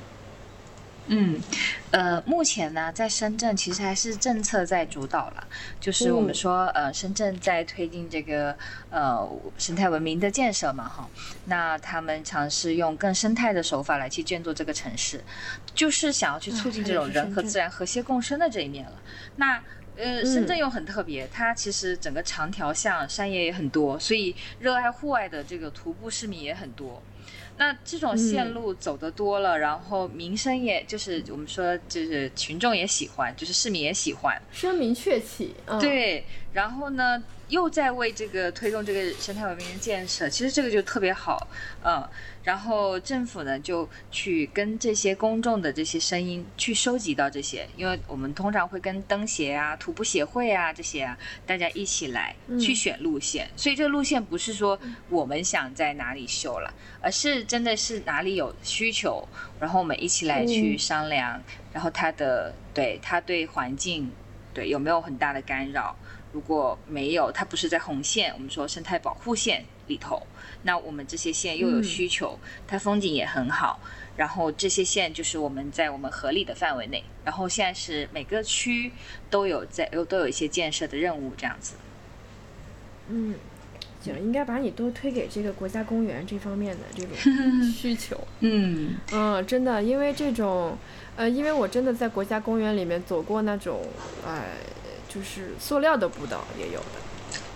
[1.08, 1.36] 嗯，
[1.96, 5.48] 呃，目前呢，在深圳其实还是政策在主导了，
[5.80, 8.54] 就是我们嗯说，呃，深圳在推进这个
[8.90, 11.08] 呃生态文明的建设嘛，哈，
[11.46, 15.24] 那他们尝试用更生态的手法来去建筑这个城市，
[15.74, 19.00] 就是想要去促进这种人和自然和谐共生的这一面了。
[19.36, 19.58] 那
[19.96, 27.02] 呃，深圳又很特别，它其实整个长条巷山野也很多，所以热爱户外的这个徒步市民也很多。
[27.58, 35.54] 那这种线路走得多了，然后民生也就是我们说就是群众也喜欢，就是市民也喜欢，声名鹊起。
[35.80, 41.48] 对，然后呢又在为这个推动这个生态文明的建设，其实这个就特别好，
[41.84, 42.08] 嗯。
[42.46, 54.78] 然后政府呢就去跟这些公众的这些声音去收集到这些，因为我们通常会跟灯协啊、徒步协会啊这些啊大家一起来去选路线，所以这个路线不是说
[55.08, 59.26] 我们想在哪里修了，而是真的是哪里有需求，
[59.58, 64.08] 然后我们一起来去商量，然后它的对它对环境
[64.54, 65.96] 对有没有很大的干扰，
[66.36, 70.22] 如果没有，它不是在红线，我们说生态保护线里头。
[70.64, 73.80] 那我们这些线又有需求，它风景也很好，
[74.18, 78.92] 然后这些线就是我们在我们合理的范围内，然后现在是每个区
[79.30, 81.76] 都有在又都有一些建设的任务这样子。
[83.08, 83.34] 嗯，
[84.02, 87.12] 行，应该把你多推给这个国家公园这方面的这种
[87.72, 88.20] 需求。
[88.40, 90.76] 嗯嗯，真的，因为这种，
[91.16, 93.80] 呃，因为我真的在国家公园里面走过那种，
[94.26, 94.42] 哎，
[95.08, 97.06] 就是塑料的步道也有的。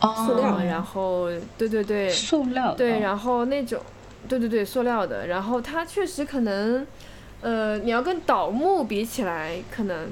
[0.01, 3.79] 塑料，然后对对对，塑料对，然后那种，
[4.27, 6.87] 对对对，塑料的，然后它确实可能，
[7.43, 10.09] 呃，你要跟倒木比起来，可能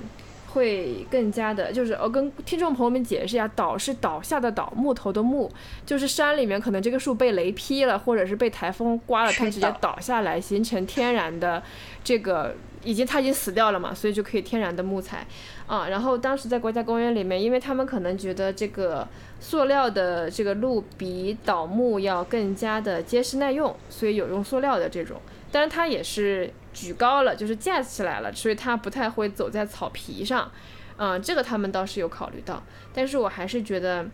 [0.52, 5.50] 会更加的，就是我跟听众朋友们解释一下，倒是倒下的倒，木头的木，
[5.86, 11.62] 就是山里面可能这个树被雷劈了，或者是被台风刮了，它直接倒下来，形成天然的
[12.04, 12.54] 这个。
[12.84, 15.26] 已经它已经死掉了嘛，所以就可以天然的木材，
[15.68, 19.06] 啊，然后当时在国家公园里面，因为他们可能觉得这个
[19.38, 25.20] 塑料的这个路比倒木要更加的结实耐用，所以有用塑料的这种，
[25.52, 30.50] 当然它也是举高了，就是架起来了，所以它不太会走在草皮上，
[30.96, 32.62] 嗯，这个他们倒是有考虑到，
[32.94, 34.06] 但是我还是觉得，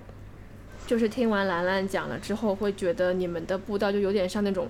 [0.88, 4.66] 就是听完兰兰讲了之后，会觉得你们的步道就有点像那种。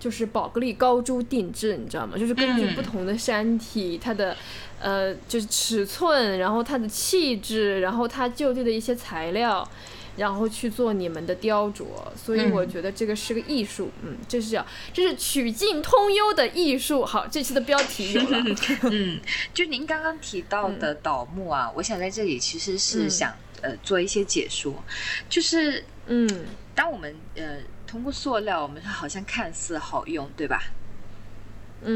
[0.00, 2.16] 就是宝格丽高珠定制，你知道吗？
[2.16, 4.34] 就是根据不同的山体，它的，
[4.80, 9.68] 呃，就是尺寸，然后它的气质，然后它就地的一些材料，
[10.16, 11.84] 然后去做你们的雕琢。
[12.16, 17.04] 所以我觉得这个是个艺术，嗯，这是叫这是曲径通幽的艺术。
[17.04, 18.44] 好，这期的标题有了。
[18.90, 19.20] 嗯，
[19.52, 24.82] 就您刚刚提到的倒木啊，我想在这里其实是想呃做一些解说，
[25.28, 26.26] 就是嗯，
[26.74, 27.58] 当我们呃。
[27.90, 30.62] 通过塑料，我们好像看似好用，对吧？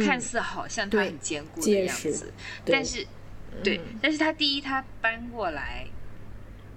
[0.04, 2.32] 看似好像它很坚固的样子，
[2.64, 3.06] 但是，
[3.62, 5.86] 对，但是它第一，它搬过来、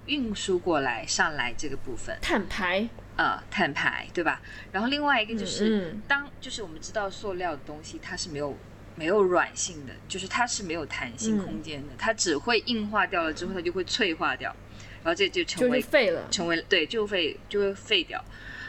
[0.06, 4.40] 运输过来、上来这个部分，碳排，呃，碳排，对吧？
[4.70, 8.56] 然后另外一个就是，当就是我们知道塑料的东西，它是没有
[8.94, 14.54] 没有软性的，就是它是没有弹性空间的，它只会硬化掉了之后，它就会脆化掉，
[15.02, 18.22] 然后这就成为废了，成为对，就会就会废掉。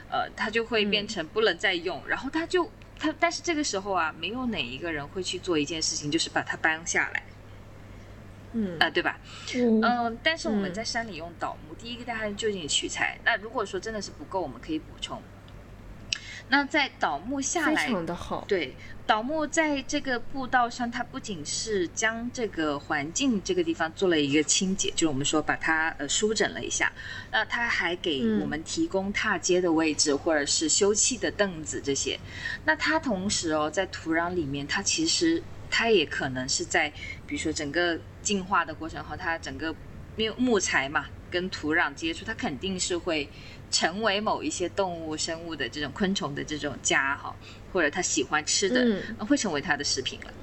[0.09, 7.23] 呃，它就会变成不能再用，然后它就它，但是这个时候啊，没有哪一个人会去做一件事情，就是把它搬下来，
[8.53, 9.19] 嗯，啊，对吧？
[9.55, 15.21] 嗯，但是我们在山里用倒木，第一个大家就近取材，那如果说真的是不够，我们可以补充。
[16.49, 18.75] 那在倒木下来，非常的好，对。
[19.05, 26.91] 倒木在这个步道上，它不仅是将这个环境这个地方做了一个清洁，就是我们说把它呃舒整了一下，
[27.31, 32.19] 那它还给我们提供踏阶的位置，或者是休憩的凳子这些。
[32.65, 36.89] 那它同时哦，在土壤里面，它其实它也可能是在，
[37.25, 39.73] 比如说整个进化的过程后，它整个
[40.17, 43.27] 因为木材嘛，跟土壤接触，它肯定是会。
[43.71, 47.35] 成为某一些动物、生物的这种昆虫的这种家哈，
[47.71, 50.33] 或者它喜欢吃的，会成为它的食品了。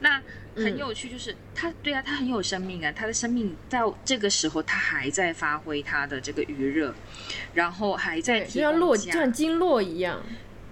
[0.00, 0.20] 那
[0.56, 6.94] 很有趣，就是它对啊，它很有生命啊，它的生命到这个时候，它还在发挥它的这个余热，
[7.54, 10.22] 然后还在就像落就像经络一样。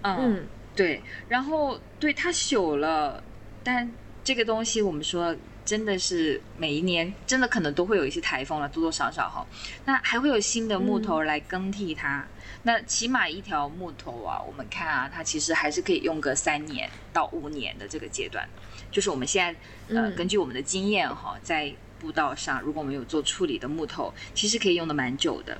[0.03, 3.23] 嗯，对，然后对它朽了，
[3.63, 3.91] 但
[4.25, 5.37] 这个东西我们说。
[5.65, 9.47] 真的是每一年，真的可能都会有一些台风了，多多少少哈。
[9.85, 12.27] 那还会有新的木头来更替它。
[12.65, 18.49] 那起码一条木头啊，我们看啊，它其实还是可以用个三年到五年的这个阶段。
[18.91, 19.55] 就是我们现
[19.89, 25.57] 在呃，根据我们的经验哈，在步道上，如果我们有做处理的木头，其实可以用的蛮久的。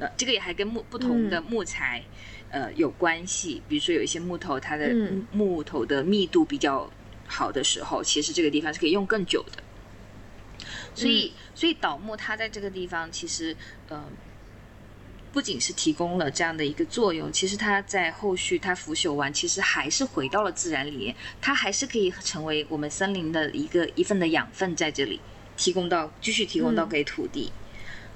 [0.00, 2.02] 呃，这个也还跟木不同的木材
[2.50, 3.62] 呃有关系。
[3.68, 4.92] 比如说有一些木头，它的
[5.32, 6.90] 木头的密度比较。
[7.36, 9.62] 好的时候，其实这个地方是可以用更久的。
[10.94, 13.56] 所以，所以倒木它在这个地方，其实
[13.88, 14.04] 呃，
[15.32, 25.20] 不仅是提供了这样的一个作用，其实它在后续它腐朽完，其实还是回到了自然里面，它还是可以成为我们森林的一个一份的养分在这里。
[25.56, 27.52] 提供到继续提供到嗯给土地。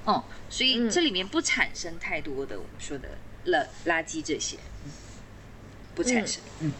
[0.04, 3.08] 哦，所以嗯这里面不产生太多的我们说的
[3.46, 4.90] 垃垃圾这些，嗯
[5.94, 6.42] 不产生。
[6.60, 6.72] 嗯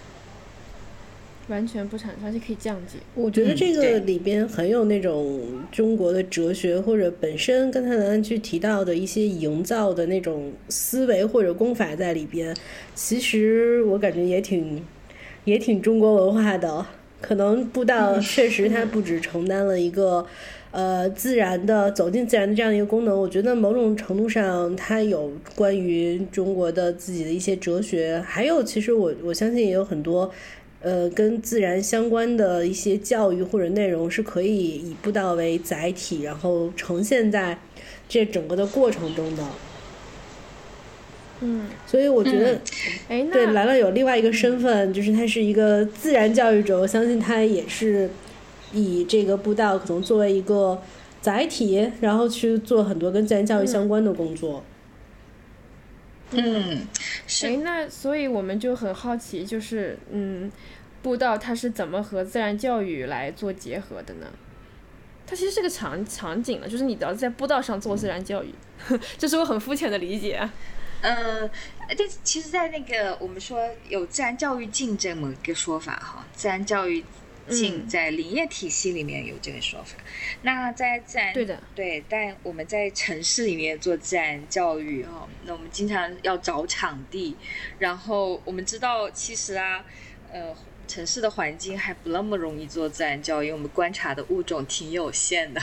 [1.49, 2.99] 完全不产生，而且可以降解。
[3.15, 5.41] 我觉得这个里边很有那种
[5.73, 12.55] 中国的哲学，或者本身刚才兰兰去提到的一些营造的那种思维或者功法在里边。
[12.95, 14.83] 其实我感觉也挺
[15.45, 16.85] 也挺中国文化的。
[17.21, 20.25] 可能步道确实它不只承担了一个
[20.71, 30.31] 呃自然的走进自然的这样一个功能，我觉得某种程度上它有关于中国的自己的一些哲学，还有其实我我相信也有很多。
[30.81, 37.59] 呃，跟自然相关的一些教育或者内容是可以以步道为载体，然后呈现在
[38.09, 39.43] 这整个的过程中的。
[41.41, 42.61] 嗯，所以我觉得，
[43.09, 48.11] 哎，那对兰兰有另外一个身份，就是他是一个自然教育者，我相信他也是
[48.73, 50.81] 以这个步道可能作为一个
[51.21, 54.65] 载体，然后去做很多跟自然教育相关的工作。
[54.65, 54.78] 嗯，
[57.27, 60.51] 是哎，那所以我们就很好奇，就是嗯，
[61.03, 64.27] 步道它是怎么和自然教育来做结合的呢？
[65.27, 68.55] 它其实是个场场景了，就是你只要在步道上做自然教育，
[69.19, 70.53] 这是我很肤浅的理解啊。
[71.01, 71.49] 呃，
[71.87, 77.05] 但其实，在那个我们说有自然教育进这么一个说法哈，自然教育
[77.89, 79.97] 在林业体系里面有这个说法。
[80.43, 87.37] 那在自然对的，对，但我们在城市里面做自然教育哈，那我们经常要找场地，
[87.79, 89.85] 然后我们知道其实啊，
[90.33, 90.55] 呃。
[90.89, 95.61] 城市的环境还不那么容易做自然教育，我们观察的物种挺有限的，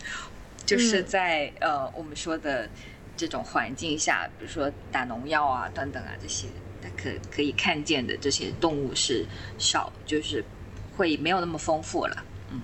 [0.66, 2.68] 就是嗯在、呃我们说的
[3.16, 6.48] 这种环境下，比如说打农药啊等等啊这些，
[6.82, 9.24] 它可可以看见的这些动物是
[9.58, 10.44] 少，就是
[10.98, 12.24] 会没有那么丰富了。
[12.50, 12.60] 嗯，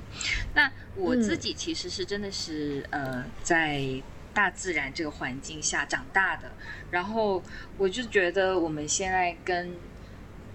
[0.55, 4.03] 那我自己其实是真的是、呃在
[4.35, 6.51] 大自然这个环境下长大的，
[6.91, 7.41] 然后
[7.79, 9.77] 我就觉得我们现在跟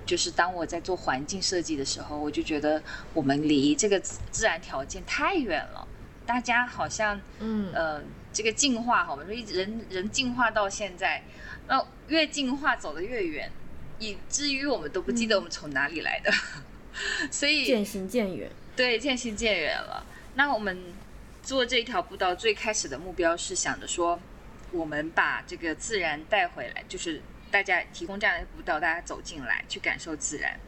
[0.05, 5.87] 就是当我在做环境设计的时候，我就觉得我们离这个自自然条件太远了。
[6.25, 11.23] 大家好像嗯呃，这个进化哈，我们说人人进化到现在，
[11.67, 13.49] 那越进化走得越远，
[13.99, 16.31] 以至于我们都不记得我们从哪里来的，
[17.31, 18.51] 所以渐行渐远。
[18.75, 20.05] 对渐行渐远了。
[20.35, 20.93] 那我们
[21.41, 24.19] 做这条步道最开始的目标是想着说，
[24.71, 30.59] 我们把这个自然带回来，就是大家提供这样的步道，大家走进来去感受自然。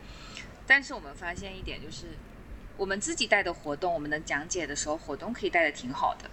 [0.68, 2.08] 但是我们发现一点就是，
[2.78, 6.30] 我们自己带的活动，我们能讲解的时候，活动可以带的挺好的，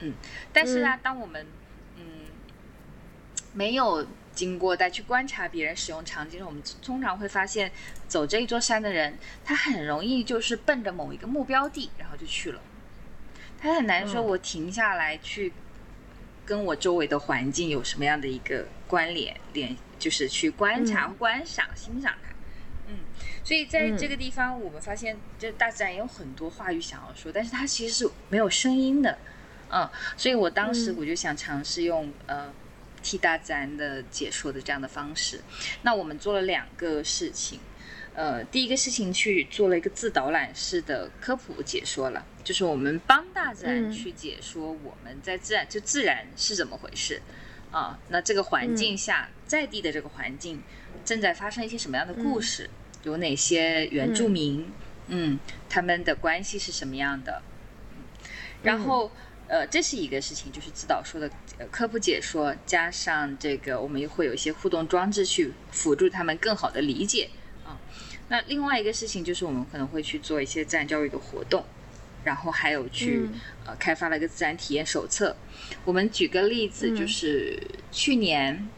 [0.00, 0.14] 嗯。
[0.52, 1.59] 但是呢，当我们嗯
[3.52, 7.70] 没有经过再去观察别人使用场景，我们通常会发现，
[8.06, 12.60] 走这一座山的人，他很容易就是奔着某一个目标地，然后就去了。
[13.60, 15.52] 他很难说，嗯我停下来去
[16.46, 22.30] 跟我周围的环境有什么样的一个关联联，就是去观察、嗯观赏、欣赏它。
[22.88, 22.96] 嗯，
[23.44, 29.18] 所以在这个地方，我们发现，这大自然也有很多话语想要说，但是它其实是没有声音的。
[29.72, 32.52] 嗯，所以我当时嗯我就想尝试用呃
[33.02, 35.40] 替大自然的解说的这样的方式。
[35.82, 37.60] 那我们做了两个事情，
[38.14, 43.92] 呃，第一个事情去做了一个自导览式的科普解说了，就是我们帮大自然嗯。
[43.92, 47.20] 去解说我们在自然就自然是怎么回事。
[47.70, 50.60] 啊、那这个环境下、在地的这个环境
[51.04, 52.68] 正在发生一些什么样的故事，
[53.04, 54.72] 有哪些原住民，
[55.06, 57.42] 嗯他们的关系是什么样的，
[58.62, 59.10] 然后。
[59.50, 67.28] 呃，这是一个事情，就是指导说的呃科普解说，加上这个我们会有一些互动装置去辅助他们更好的理解
[67.64, 67.76] 啊。
[68.28, 71.64] 那另外一个事情就是我们可能会去做一些自然教育的活动，
[72.22, 75.34] 然后还有去、嗯呃开发了一个自然体验手册。
[75.84, 77.60] 我们举个例子，嗯就是
[77.90, 78.68] 去年。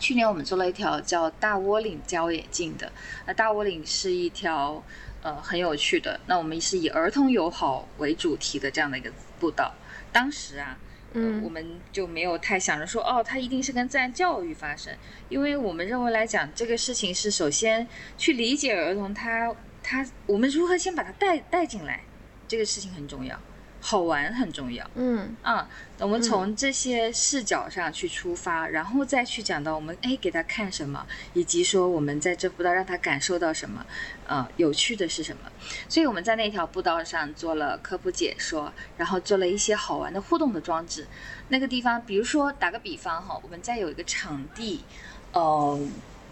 [0.00, 2.90] 去年我们做了一条叫大窝岭郊野径的，
[3.24, 4.82] 那大窝岭是一条
[5.22, 9.72] 呃很有趣的，那我们是以儿童友好为主题的这样的一个步道。
[10.12, 10.78] 当时啊，
[11.14, 11.42] 呃，嗯。
[11.42, 14.94] 我们就没有太想着说，哦，它一定是跟自然教育发生，
[15.28, 22.04] 因为我们认为来讲，这个事情是首先去理解儿童他他我们如何先把他带带进来，
[22.46, 23.40] 这个事情很重要，
[23.84, 24.88] 好玩很重要。
[24.94, 25.68] 嗯啊、
[25.98, 31.04] 我们从这些视角上去出发，然后再去讲到我们哎给他看什么，
[31.34, 33.84] 以及说我们在这步道让他感受到什么，
[34.28, 35.50] 呃，有趣的是什么。
[35.88, 41.08] 所以我们在那条步道上做了科普解说，然后做了一些好玩的互动的装置。
[41.48, 44.84] 那个地方，比如说打个比方哈，我们在有一个场地，
[45.32, 45.78] 呃，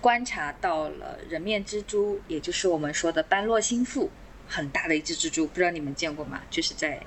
[0.01, 4.09] 观察到了人面蜘蛛，也就是我们说的斑落心腹，
[4.49, 6.41] 很大的一只蜘蛛，不知道你们见过吗？
[6.49, 7.03] 就是在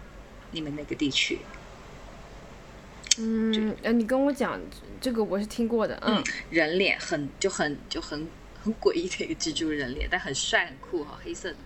[0.54, 1.40] 你们那个地区？
[3.18, 4.60] 嗯，呃，你跟我讲
[5.00, 8.28] 这个我是听过的，嗯，人脸很就很就很
[8.64, 11.58] 很诡异的一个蜘蛛人脸，但很帅很酷哈，黑色的。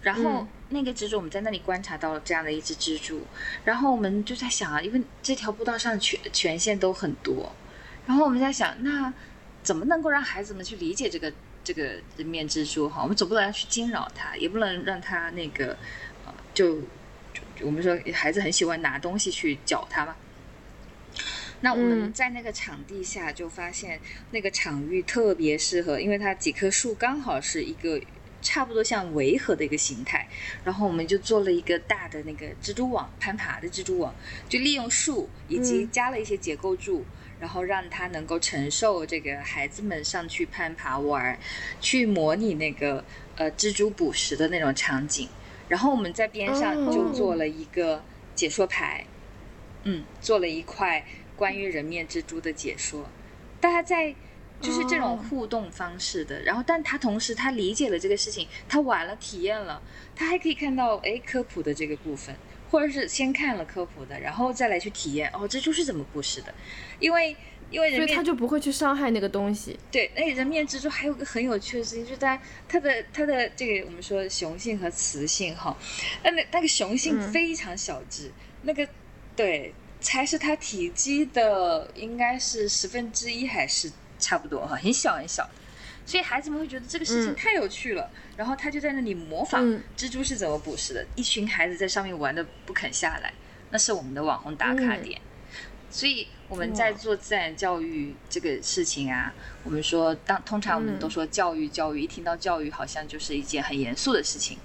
[0.00, 3.20] 然后那个蜘蛛，我们在那里观察到了这样的一只蜘蛛，
[3.64, 7.54] 然后我们就在想啊，因为这条步道上权权限都很多，
[8.04, 9.12] 然后我们在想，那
[9.62, 11.84] 怎么能够让孩子们去理解这个这个
[12.16, 13.00] 人面蜘蛛哈？
[13.02, 15.78] 我们总不能去惊扰它，也不能让它那个
[16.52, 16.82] 就就
[17.64, 20.16] 我们说孩子很喜欢拿东西去搅它嘛。
[21.60, 24.00] 那我们在那个场地下就发现，
[24.32, 28.00] 那个场域特别适合，因为它几棵树刚好是一个
[28.40, 30.26] 差不多像围合的一个形态，
[30.64, 34.12] 然后我们就做了一个大的那个蜘蛛网，攀爬的蜘蛛网，
[34.48, 37.06] 就利用树以及加了一些结构柱，
[37.38, 41.38] 然后让它能够承受这个孩子们上去攀爬玩，
[41.80, 43.04] 去模拟那个
[43.36, 45.28] 呃蜘蛛捕食的那种场景，
[45.72, 48.04] 然后我们在边上就做了一个
[48.34, 49.06] 解说牌，
[49.84, 51.02] 嗯，做了一块。
[51.34, 53.08] 关于人面蜘蛛的解说，
[53.58, 54.14] 大家在
[54.60, 59.82] 就是这种互动方式的，然后但他同时他理解了这个事情，他玩了体验了，
[60.14, 62.36] 他还可以看到哎科普的这个部分，
[62.70, 66.54] 或者是先看了科普的，然后再来去体验哦蜘蛛是怎么故事的，
[67.00, 67.34] 因为
[67.72, 69.78] 因为人面他就不会去伤害那个东西。
[69.90, 75.76] 对，那人面蜘蛛还有个很有趣的事情，就是它它的它的这个我们说雄性和雌性哈，
[76.22, 78.30] 那那那个雄性非常小只，
[78.62, 78.86] 那个
[79.34, 79.74] 对。
[80.04, 85.50] 才是它体积的应该是十分之一还是差不多哈，很小很小的，
[86.04, 89.64] 所以孩子们会觉得这个事情太有趣了，然后他就在那里模仿
[89.96, 93.32] 蜘蛛是怎么捕食的，一群孩子在上面玩的不肯下来，
[93.70, 95.20] 那是我们的网红打卡点。
[95.88, 99.32] 所以我们在做自然教育这个事情啊，
[99.64, 104.58] 我们说当通常我们都说教育教育，一听到教育好像就是一件很严肃的事情。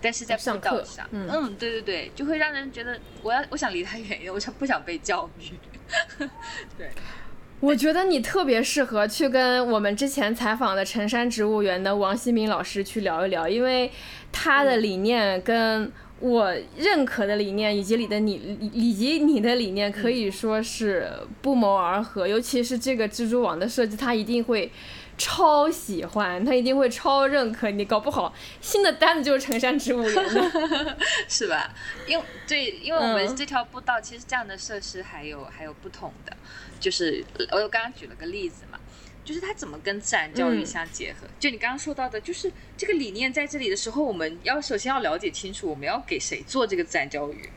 [0.00, 5.52] 但是在上道上，嗯，对对对，就会让人觉得我要我想离他远一点，我想不想被教育。
[6.78, 6.90] 对，
[7.60, 13.92] 我觉得你特别适合去跟我们之前采访的辰山植物园的王新明老师去聊一聊，因为
[14.32, 21.10] 他的理念跟我认可的理念以及你的你以及你的理念可以说是
[21.42, 24.70] 不谋而合，尤其是这个蜘蛛网的设计，他一定会。
[25.18, 30.96] 超喜欢，他一定会超认可你，搞不好新的单子就是城山植物园的，
[31.26, 31.74] 是吧？
[32.06, 36.36] 因为对，因为我们这条步道其实这样的设施还有还有不同的，
[36.78, 38.75] 就是我刚刚举了个例子嘛，
[39.26, 41.26] 就是它怎么跟自然教育相结合？
[41.40, 47.50] 就你刚刚说到的，就是这个理念在这里的时候，我们要首先要了解清楚，我们要给谁做这个自然教育？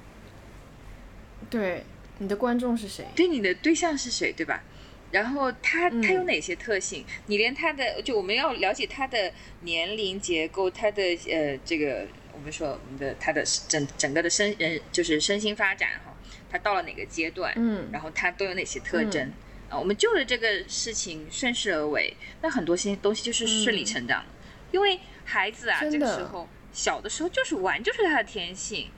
[1.48, 1.84] 对，
[2.18, 3.06] 你的观众是谁？
[3.16, 4.34] 对，你的对象是谁？
[4.34, 4.64] 对吧？
[5.12, 7.06] 然后他他有哪些特性？
[7.28, 16.16] 你连他的就我们要了解他的年龄结构，他的呃这个我们说我们的他的整整个的身人就是身心发展哈，
[16.52, 17.54] 他到了哪个阶段？
[17.56, 19.32] 嗯，然后他都有哪些特征？
[19.70, 24.24] 啊，我们就着这个事情顺势而为，那很多些东西就是顺理成章。
[24.72, 28.90] 因为孩子啊，这个时候小的时候就是玩，就是他的天性。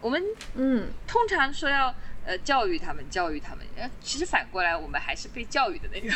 [0.00, 0.22] 我们
[0.54, 1.94] 嗯，通常说要。
[2.26, 3.64] 呃，教育他们，教育他们。
[3.74, 6.14] 呃，其实反过来，我们还是被教育的那个。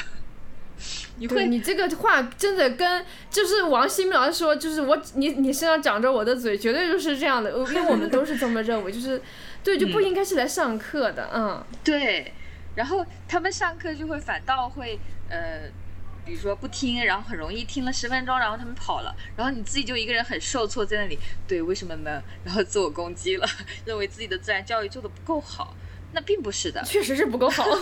[1.17, 7.51] 你会，你这个话真的跟就是王新明老师说，就是我你你身上长着我的嘴，绝对就是这样的。
[7.53, 9.23] 因为我们都是这么认为，就是
[9.65, 11.31] 对，就不应该是来上课的。
[11.33, 12.35] 嗯，对。
[12.75, 14.99] 然后他们上课就会反倒会
[15.29, 15.71] 呃。
[16.25, 21.19] 比如说不听，然后很容易听了十分钟，然后他们跑了，然后你自己就一个人很受挫在那里。
[21.49, 22.23] 对，为什么呢？
[22.45, 23.49] 然后自我攻击了，
[23.85, 25.75] 认为自己的自然教育做的不够好。
[26.13, 27.67] 那并不是的，确实是不够好。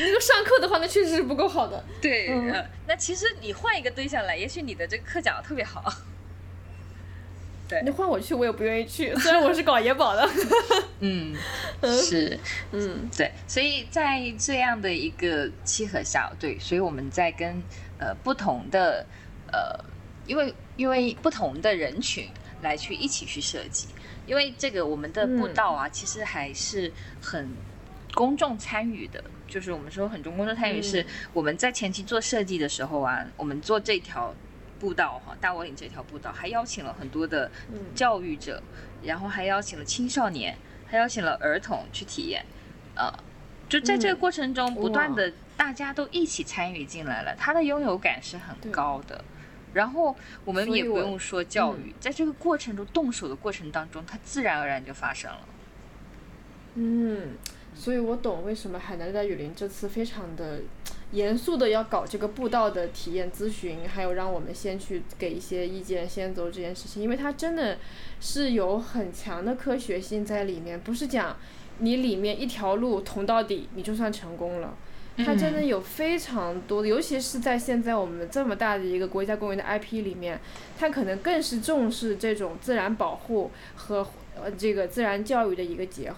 [0.00, 1.84] 那个上课的话，那确实是不够好的。
[2.00, 2.28] 对，
[2.88, 5.80] 那其实你换一个对象来，也许你的这个课讲的特别好。
[7.74, 9.12] 对，你换我去，我也不愿意去。
[9.16, 10.28] 虽然我是搞野保的。
[11.00, 11.34] 嗯，
[11.82, 12.38] 是，
[12.70, 13.32] 嗯，对。
[13.48, 17.60] 所以在这样的一个契合下，对，所以我们在跟
[17.98, 19.04] 呃不同的
[19.50, 19.84] 呃，
[20.24, 22.28] 因为因为不同的人群
[22.62, 23.88] 来去一起去设计。
[24.24, 27.48] 因为这个我们的步道啊，其实还是很
[28.14, 29.22] 公众参与的。
[29.48, 34.32] 就是我们说很重公众参与，是我们在前期做设计的时候啊，我们做这条
[34.84, 37.50] 步道哈，大窝岭这条步道，还邀请了很多的
[37.94, 38.62] 教育者，
[39.02, 40.54] 然后还邀请了青少年，
[40.86, 42.44] 还邀请了儿童去体验。
[42.94, 43.10] 呃，
[43.66, 49.24] 就在这个过程中，不断的大家都一起参与进来了，他的拥有感是很高的。
[49.72, 50.14] 然后
[50.44, 55.40] 我们也不用说教育，在这个过程中动手的过程当中，它自然而然就发生了。
[56.74, 57.30] 嗯，
[57.74, 60.60] 所以我懂为什么海南热带雨林这次非常的
[61.14, 67.78] 严肃的要搞这个步道的体验咨询，还有让我们先去给一些意见，先走这件事情，因为它真的
[68.20, 71.36] 是有很强的科学性在里面，不是讲
[71.78, 74.76] 你里面一条路通到底，你就算成功了。
[75.16, 80.40] 它真的有非常多的，尤其是在现在我们这么大的一个国家公园的 IP 里面，
[80.76, 84.04] 它可能更是重视这种自然保护和
[84.42, 86.16] 呃这个自然教育的一个结合。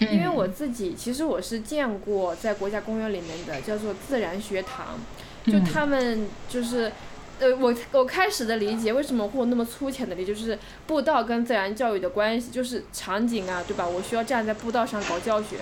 [0.00, 4.98] 因为我自己其实我是见过在国家公园里面的叫做自然学堂，
[5.46, 6.90] 就他们就是
[7.38, 10.58] 呃我我开始的理解为什么会有那么粗浅的理解，就是
[10.88, 13.86] 步道跟自然教育的关系，就是场景啊，对吧？
[13.86, 15.58] 我需要站在步道上搞教学。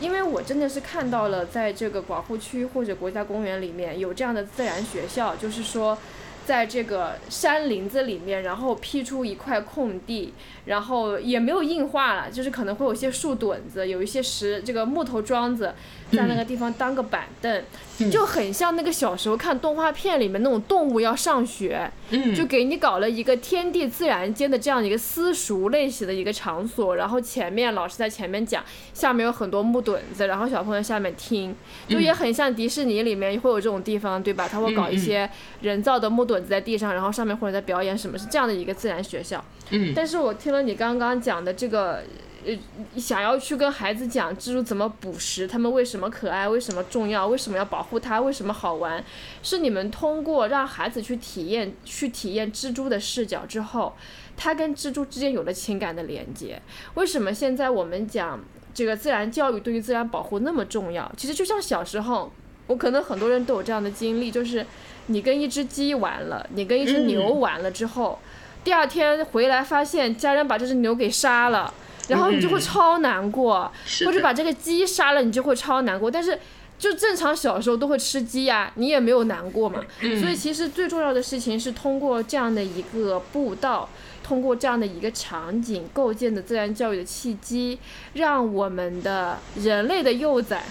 [0.00, 5.96] 因为我真的是看到了，在这个保护区或者国家公园里面有这样的自然学校，就是说。
[6.44, 10.34] 在这个山林子里面，然后辟出一块空地，
[10.66, 15.72] 然后也没有硬化了，就是可能会有些树墩子，有一些石这个木头桩子，
[16.10, 17.62] 在那个地方当个板凳，
[18.10, 21.90] 就很像那个小时候看动画片里面那种动物要上学，
[22.34, 31.54] 就给你搞了一个天地自然间的这样一个私塾类型的一个场所，然后前面老师在前面讲，下面有很多木墩子，然后小朋友下面听，
[31.88, 34.48] 就也很像迪士尼里面会有这种地方，对吧？
[34.48, 35.30] 他会搞一些
[35.60, 36.32] 人造的木墩。
[36.48, 39.44] 在地上，然后上面或者在表演什么，是这样的一个自然学校。
[39.70, 42.02] 嗯，但是我听了你刚刚讲的这个，
[42.44, 42.58] 呃，
[42.96, 49.02] 想要去跟孩子讲蜘蛛怎么捕食，他们为什么可爱，为什么重要，为什么要保护它，为什么好玩，
[49.42, 53.94] 是你们通过让孩子去体验，去体验蜘蛛的视角之后，
[54.36, 56.60] 他跟蜘蛛之间有了情感的连接。
[56.94, 58.38] 为什么现在我们讲
[58.74, 61.10] 这个自然教育对于自然保护那么重要？
[61.16, 62.30] 其实就像小时候，
[62.66, 64.66] 我可能很多人都有这样的经历，就是。
[65.06, 68.18] 你跟一只鸡玩了，你跟一只牛玩了之后，
[68.62, 71.72] 第二天回来发现家人把这只牛给杀了，
[72.08, 73.70] 然后你就会超难过，
[74.04, 76.10] 或者把这个鸡杀了，你就会超难过。
[76.10, 76.38] 但是
[76.78, 79.82] 就正常小时候都会吃鸡呀，你也没有难过嘛。
[80.20, 83.88] 所以其实最重要的事情是通过这样的一个步道，
[84.22, 87.78] 通过这样的一个场景构建的自然教育的契机，
[88.14, 90.64] 让我们的人类的幼崽。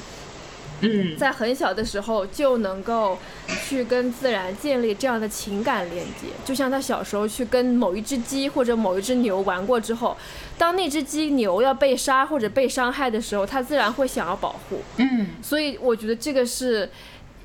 [1.18, 3.18] 在很小的时候就能够
[3.68, 10.18] 去跟自然建立这样的情感连接，就像他小时候去跟某一只鸡或者某一只牛玩过之后，
[10.58, 14.82] 当那只鸡牛要被杀或者被伤害的时候，他自然会想要保护。
[14.98, 16.90] 嗯，所以我觉得这个是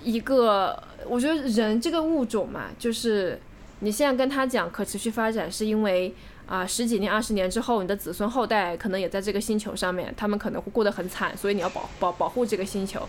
[0.02, 3.40] 一个，我觉得人这个物种嘛，就是
[3.80, 6.14] 你现在跟他讲可持续发展，是因为。
[6.46, 13.02] 啊，十几年、二十年之后，你的子孙后代可能也在这个星球上面，他们可能会过得很惨，所以你要保保保护这个星球。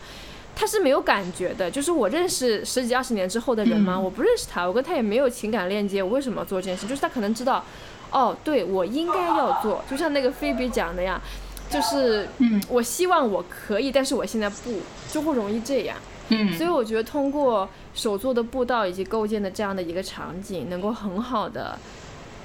[0.56, 4.00] 他是没有感觉的，就是我认识十几二十年之后的人吗？
[4.00, 6.88] 我不认识他，我跟他也没有情感链接，我为什么要做这件事？
[6.88, 7.64] 就是他可能知道，
[8.10, 11.22] 哦，对我应该要做，就像那个菲比讲的呀，
[11.70, 14.80] 就是，嗯，我希望我可以，但是我现在不，
[15.12, 15.96] 就会容易这样。
[16.30, 21.78] 嗯，所以我觉得通过手做的步道以及构建的这样的一个场景，能够很好的，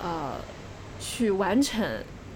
[0.03, 0.33] 呃。
[1.03, 1.85] 去完成，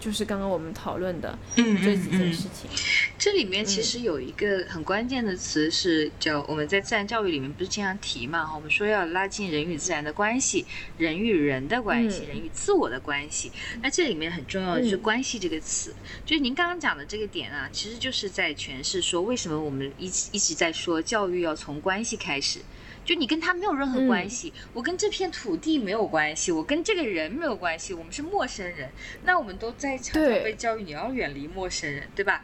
[0.00, 2.68] 就是刚刚我们讨论的这几件事情。
[3.16, 8.52] 这里面其实有一个很关键的词是叫我们在自然教育里面不是经常提嘛？
[8.54, 10.66] 我们说要拉近人与自然的关系，
[10.98, 13.50] 人与人的关系，人与自我的关系。
[13.82, 15.94] 那这里面很重要的就是“关系”这个词，
[16.24, 22.60] 就是您刚刚讲的这个点啊，其实就是在诠释说为什么我们一一直在说教育要从关系开始。
[23.06, 28.90] 就你跟他没有任何关系，我跟这片土地没有关系，我跟这个人没有关系，我们是陌生人。
[29.24, 32.42] 那我们都在常常被教育你要远离陌生人，对吧？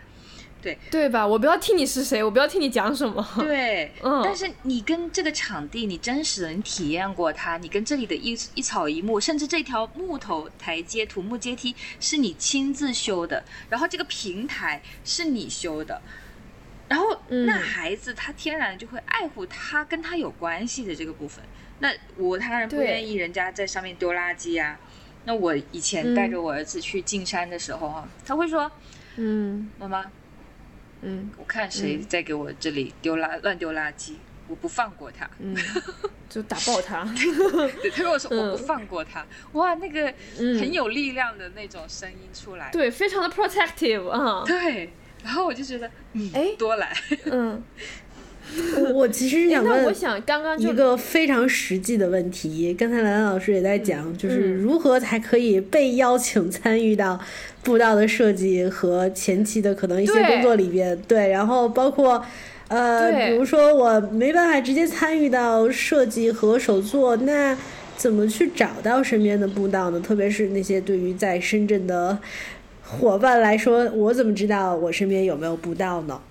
[0.63, 1.27] 对对吧？
[1.27, 3.29] 我不要听你是谁，我不要听你讲什么。
[3.41, 4.23] 对，嗯。
[4.23, 16.01] 但是你跟这个场地，你真实的你体验过它，你跟这里的一一草一木，甚至这条木头台阶、土木阶梯是你亲自修的，然后这个平台是你修的。
[16.93, 21.43] 然后，那孩子他天然就会爱护他跟他有关系的这个部分。
[21.78, 24.78] 那我当然不愿意人家在上面丢垃圾啊。
[25.24, 28.70] 那我以前带着我儿子去进山的时候哈，他会说
[29.16, 30.05] ：“嗯，妈妈，
[31.01, 34.14] 嗯，我看谁在给我这里丢垃乱丢垃圾，
[34.49, 35.30] 我不放过他，
[36.28, 37.05] 就打爆他。
[37.82, 44.93] ”对，他跟我说：“我不放过他。”哇，那个很有力量的那种声音出来，对，非常的 protective 啊，对。
[45.25, 45.89] 然后我就觉得，
[46.33, 46.93] 哎，多来，
[47.27, 47.62] 嗯，
[48.93, 57.18] 我其实想问，我想刚刚一个非常实际的问题，刚才兰兰老师也在讲，就是如何才可以被邀请参与到
[57.62, 62.23] 步道的设计和前期的可能一些工作里边，对，然后包括，
[62.68, 67.57] 呃，比如说我没办法直接参与到设计和手作，那
[67.97, 70.01] 怎么去找到身边的步道呢？
[70.01, 72.18] 特别是那些对于在深圳的。
[73.01, 76.22] 伙伴来说，我怎么知道我身边有没有步道呢？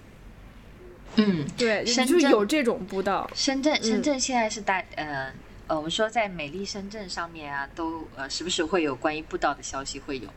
[1.15, 3.29] 嗯，对，深圳就有这种步道。
[3.33, 5.33] 深圳，深嗯圳现在是大呃
[5.67, 10.29] 呃，我们说在美丽深圳上面啊，都呃时不时会有关于步道的消息会有，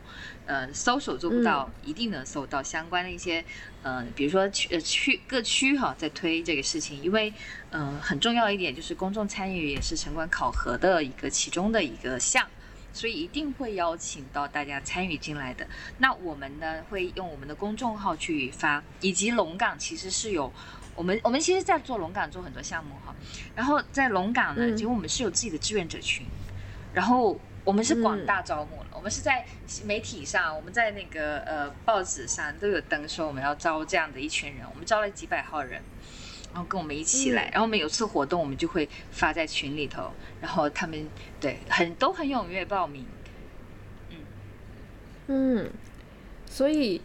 [0.45, 3.43] 呃，搜索做不到一定能搜到相关的一些
[3.83, 7.31] 呃，比如说区呃区各区哈在推这个事情，因为
[7.69, 12.45] 呃很重要一点就是公众参与也是城管考核的一个其中的一个项。
[12.95, 15.67] 所以一定会邀请到大家参与进来的。
[15.97, 20.51] 那我们呢，会用我们的公众号去发，以及龙岗其实是有
[20.95, 23.13] 我们我们其实，在做龙岗做很多项目哈。
[23.53, 26.25] 然后在龙岗呢，嗯其实我们是有自己的志愿者群，
[26.93, 29.45] 然后我们是广大招募了，我们是在
[29.83, 35.81] 媒体上，我们在那个呃报纸上都有登说我们要招这样的一群人，我们招了几百号人。
[36.55, 37.51] 然后跟我们一起来，嗯。
[37.51, 41.05] 然后我们有次活动，我们就会发在群里头，然后他们
[41.37, 43.05] 对很都很踊跃报名，
[44.09, 44.15] 嗯。
[45.27, 45.69] 嗯，
[46.45, 47.01] 所以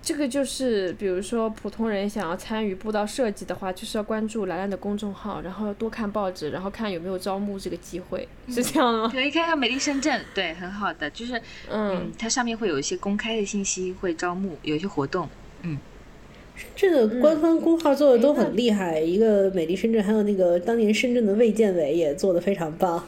[0.00, 9.08] 这个就是，比如说普通人想要参与步道设计的话，就是要关注兰兰的公众号，然后要多看报纸，然后看有没有招募这个机会，是这样的吗？
[9.12, 11.36] 可以看看美丽深圳，对，很好的，就是
[11.68, 15.28] 嗯嗯，它上面会有一些公开的信息，会招募，有一些活动，
[16.74, 23.06] 这个官方公号做的都很厉害，一个美丽深圳，还有那个当年深圳的卫健委也做的非常棒。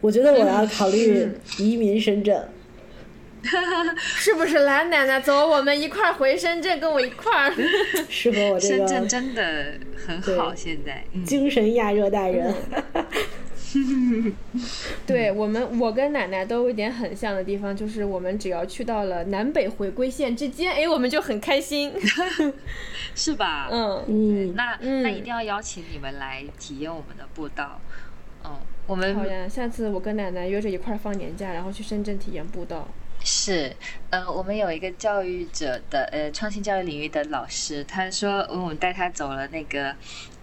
[0.00, 1.28] 我觉得我要考虑
[1.58, 2.48] 移民深圳。
[3.96, 7.54] 是不是蓝奶奶走，我们一块儿回深圳，跟我一块儿。
[8.06, 9.72] 适合我这个深圳真的
[10.06, 12.54] 很好，现在，嗯，精神亚热带人。
[15.06, 21.92] 对我们，我跟奶奶都有一点很像的地方，就是我们只要去到了南北回归线之间，哎，我们就很开心。
[23.14, 23.68] 是吧？
[23.70, 27.80] 嗯，嗯，那嗯那一定要邀请你们来体验我们的步道，
[28.44, 28.52] 嗯，
[28.86, 32.88] 我们好呀，下次我跟奶奶约着一块儿放年假，然后去深圳体验步道。
[33.22, 33.76] 是，
[34.08, 39.94] 呃，我们有一个教育者的，呃，创新教育领域的老师，他说，嗯我们带他走了那个，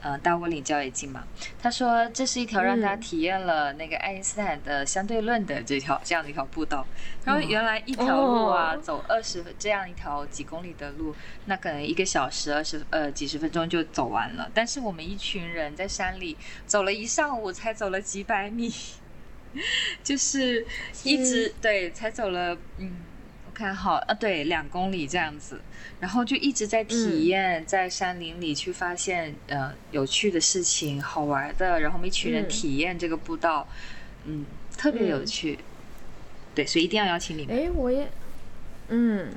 [0.07, 1.27] 呃，大窝岭郊野径嘛，
[1.61, 6.87] 他说这是一条让他嗯体验了那个爱因斯坦的相对论的这条这样的一条步道。
[7.25, 8.81] 然后原来一条路啊，哦。
[8.81, 11.13] 走二十这样一条几公里的路，
[11.45, 18.71] 那可能一个小时二十呃几十分钟就走完了，但是我们一群人在山里走了一上午，才走了几百米。
[20.03, 20.65] 就是
[21.03, 23.16] 一直、对，才走了，嗯，我
[23.57, 25.59] 看好啊，对，两公里这样子，
[25.99, 32.47] 然后就一直在体验，在山林里去发现呃有趣的事情、好玩的，然后我们一群人嗯。
[32.47, 33.67] 体验这个步道，
[34.25, 34.45] 嗯，
[34.77, 35.25] 特别有嗯。
[35.25, 35.57] 趣，
[36.53, 37.57] 对，所以一定要邀请你们。
[37.57, 38.07] 哎，我也，
[38.89, 39.33] 嗯，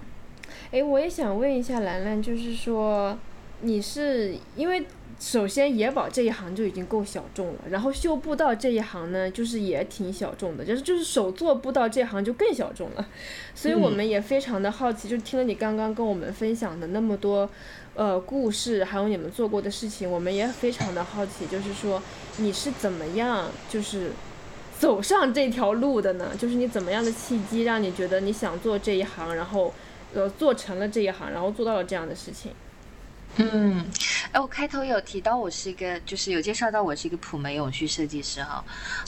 [0.70, 3.18] 哎，我也想问一下兰兰，就是说，
[3.62, 4.84] 你是因为
[5.20, 13.06] 首先野保这一行就已经够小众了，然后修步道这一行呢，就是也挺小众的，就是就是手做步道这行就更小众了，
[13.54, 17.48] 所以我们也非常的好奇，就听了你刚刚跟我们分享的那么多。
[17.96, 22.00] 呃，故事还有你们做过的事情，我们也非常的好奇，就是说
[22.38, 24.12] 你是怎么样，就是
[24.78, 26.30] 走上这条路的呢？
[26.38, 29.74] 就是你怎么样的契机让你觉得你想做这一行，然后
[30.14, 32.52] 呃做成了这一行，然后做到了这样的事情？
[33.36, 33.86] 嗯，
[34.32, 38.62] 哎，我开头有提到我是一个，就是有介绍到我是一个普门永续设计师哈。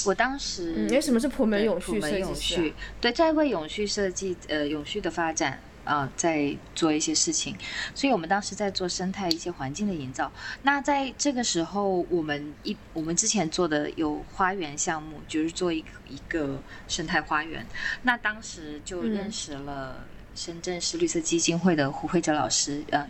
[0.06, 2.74] 我当时，嗯，哎，什么是普门永续设计师、啊续？
[3.00, 7.54] 对，在为永续设计呃永续的发展啊、呃，在做一些事情，
[7.94, 10.30] 所以我们当时在做生态一些环境的营造。
[10.62, 17.66] 那在这个时候，我们一我们之前做的有花园项目，就是做一个一个生态花园。
[18.02, 23.06] 那当时就认嗯识了深圳市绿色基金会的胡慧哲老师，呃。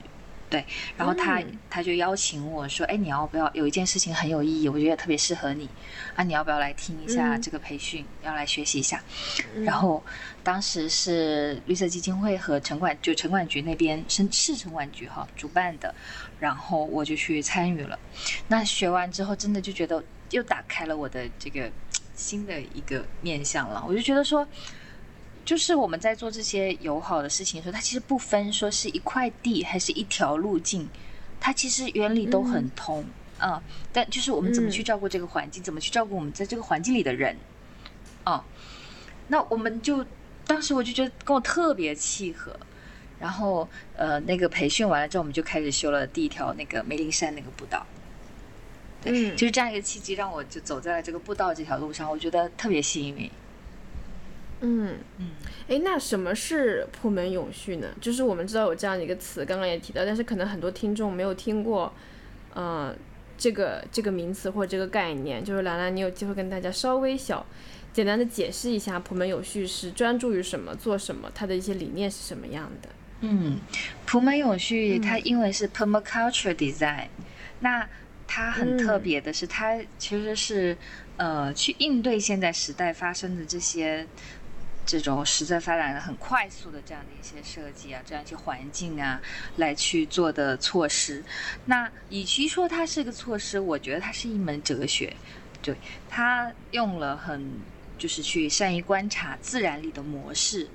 [0.52, 0.62] 对，
[0.98, 5.66] 然后他、嗯他就邀请我说：“哎，你要不要有一件事情很有意义，我觉得特别适合你
[6.14, 9.02] 啊，你要不要来听一下嗯这个培训，要来学习一下？”
[9.56, 10.04] 嗯然后
[10.42, 15.94] 当时是绿色基金会和城管就城管局那边是市城管局哈主办的，
[16.38, 17.98] 然后我就去参与了。
[18.48, 21.72] 那学完之后，真的就觉得又打开了我的这个
[22.14, 23.82] 新的一个面向了。
[23.88, 24.46] 我就觉得说，
[25.44, 30.88] 就是我们在做这些友好的事情的时候，它其实不分说是一块地还是一条路径，
[31.40, 33.04] 它其实原理都很通
[33.38, 33.62] 啊、嗯
[33.92, 37.36] 但就是我们怎么去照顾这个环境，怎么去照顾我们在这个环境里的人，
[38.24, 38.44] 啊、
[39.28, 40.06] 那我们就
[40.46, 42.56] 当时我就觉得跟我特别契合。
[43.20, 47.86] 然后，呃，那个培训完了之后，我们就开始修了第一条那个梅林山那个步道。
[49.04, 53.30] 嗯，就是这样一个契机，让我就走在了这个步道这条路上，我觉得特别幸运。
[54.62, 55.26] 嗯，嗯，
[55.68, 57.88] 哎，那什么是普门永续呢？
[58.00, 61.92] 就是我们知道有这样的一个词，刚刚也提到，但是可能很多听众没有听过，
[62.54, 62.94] 呃，
[63.36, 65.44] 这个这个名词或者这个概念。
[65.44, 67.44] 就是兰兰，你有机会跟大家稍微小
[67.92, 72.88] 简单的解释一下，普门永续是专注于什么，做什么，它的一些理念是什么样的？
[73.20, 73.58] 嗯，
[74.06, 77.06] 普门永续它英文是 permaculture design，、
[77.60, 77.88] 那
[78.26, 80.76] 它很特别的是，它其实是
[81.18, 84.06] 呃去应对现在时代发生的这些
[84.98, 89.18] 这种实在发展的很快速的这样的一些设计啊，这样一些环境啊
[89.56, 91.24] 来去做的措施。
[91.64, 95.16] 那与其说它是个措施，我觉得它是一门哲学。
[95.62, 95.74] 对，
[96.10, 97.52] 它用了很
[97.96, 100.68] 就是去善于观察自然里的模式。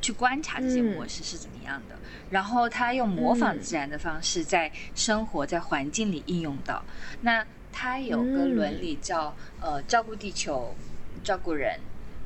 [0.00, 1.94] 去观察这些模式是怎么样的，
[2.28, 6.82] 然后他用模仿自然的方式在生活在环境里应用到。
[7.20, 10.74] 那他有个伦理叫呃照顾地球、
[11.22, 11.78] 照顾人、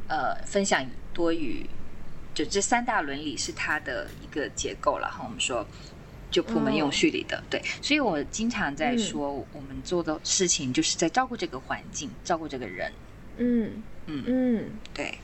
[0.08, 0.82] 呃分享
[1.16, 1.64] 多余，
[2.34, 5.22] 就这三大伦理是它的一个结构了哈。
[5.24, 5.66] 我们说
[6.30, 12.92] 就普门永续里的对，所以我经常在说我们做的事情就是在照顾这个环境，照顾这个人。
[13.38, 15.14] 嗯嗯嗯，对。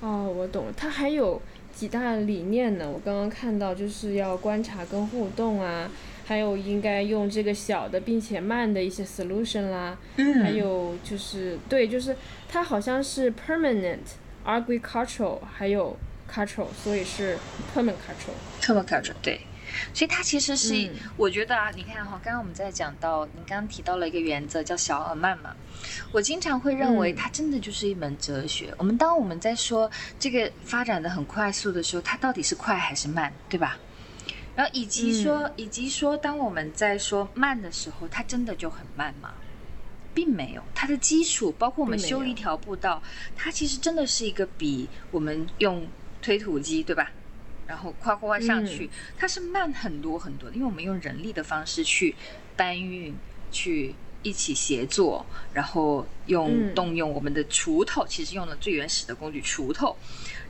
[0.00, 1.40] 哦，我懂了，它还有。
[1.72, 2.90] 几大理念呢？
[2.90, 5.88] 我刚刚看到就是要观察跟互动啊，
[6.26, 9.96] 还有应该用这个小的并且慢的一些 solution 啦，
[10.42, 12.14] 还有就是对，就是
[12.48, 14.00] 它好像是 permanent
[14.58, 15.96] agricultural，还有
[16.32, 17.38] cultural，所以是
[17.74, 19.40] permanent cultural，permanent cultural 对。
[19.94, 25.54] 所以它其实是，我觉得啊，你看哈，刚刚我们在讲到，你刚刚提到了一个原则叫小而慢嘛，
[26.10, 28.74] 我经常会认为它真的就是一门哲学。
[28.78, 29.88] 我们当我们在说
[30.18, 33.78] 这个发展的很快速的时候，它到底是快还是慢，对吧？
[34.56, 39.32] 然后以及说，以及说，当我们在说慢的时候，它真的就很慢吗？
[40.14, 43.02] 并没有，它的基础包括我们修一条步道，
[43.36, 45.88] 它其实真的是一个比我们用
[46.20, 47.12] 推土机，对吧？
[47.66, 52.16] 然后夸夸夸上去，它是慢很多很多的，因为我们用人力的方式去
[52.56, 53.14] 搬运，
[53.52, 53.94] 去
[54.24, 59.96] 一起协作，然后用动用我们的锄头，其实用了最原始的工具锄头，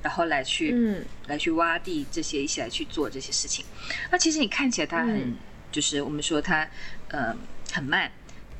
[0.02, 3.66] 然后来去来去挖地这些一起来去做这些事情。
[4.10, 5.36] 那其实你看起来它很，
[5.70, 6.66] 就是我们说它
[7.08, 7.36] 呃
[7.70, 8.10] 很慢，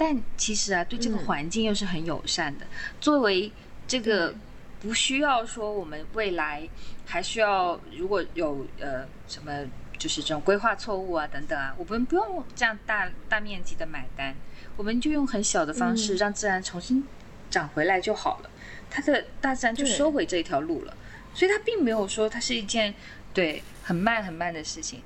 [0.00, 2.66] 但其实啊对这个环境又是很友善的。
[2.98, 3.52] 作为
[3.86, 4.34] 这个。
[4.82, 6.66] 不需要说，我们未来
[7.04, 9.52] 还需要，如果有呃什么，
[9.98, 14.34] 就是这种规划错误啊等等啊，我们不用这样大大面积的买单，
[14.78, 17.04] 我们就用很小的方式让自然重新
[17.50, 18.48] 长回来就好了，
[18.88, 20.96] 它的大自然就收回这一条路了，
[21.34, 22.94] 所以它并没有说它是一件
[23.34, 25.02] 对很慢很慢的事情，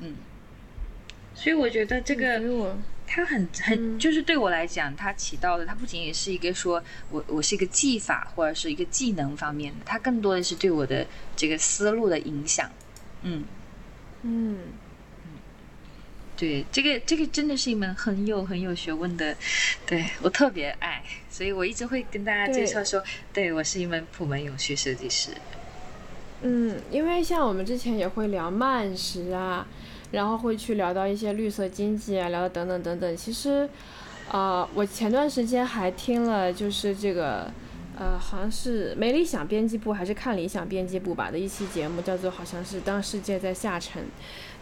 [0.00, 0.16] 嗯，
[1.34, 2.40] 所以我觉得这个。
[3.06, 12.70] 它很很就是对我来讲，它起到的，它不仅仅是一个说我我是一个技法或者是一个技能方面的，它更多的是对我的这个思路的影响。
[13.22, 13.44] 嗯
[14.22, 14.58] 嗯
[15.24, 15.30] 嗯
[16.36, 19.36] 对，这个这个真的是一门很有很有学问的，
[19.86, 23.02] 对我特别爱，所以我一直会跟大家介绍说，
[23.32, 25.30] 对我是一门普门永续设计师。
[26.42, 29.66] 嗯，因为像我们之前也会聊慢食啊。
[30.14, 33.16] 然后会去聊到一些绿色经济啊，聊到等等等等。
[33.16, 33.68] 其实，
[34.30, 37.50] 呃，我前段时间还听了，就是这个，
[37.98, 44.02] 呃，好像是没理想编辑部还是看理想编辑部吧的一期节目，叫做好像是当世界在下沉，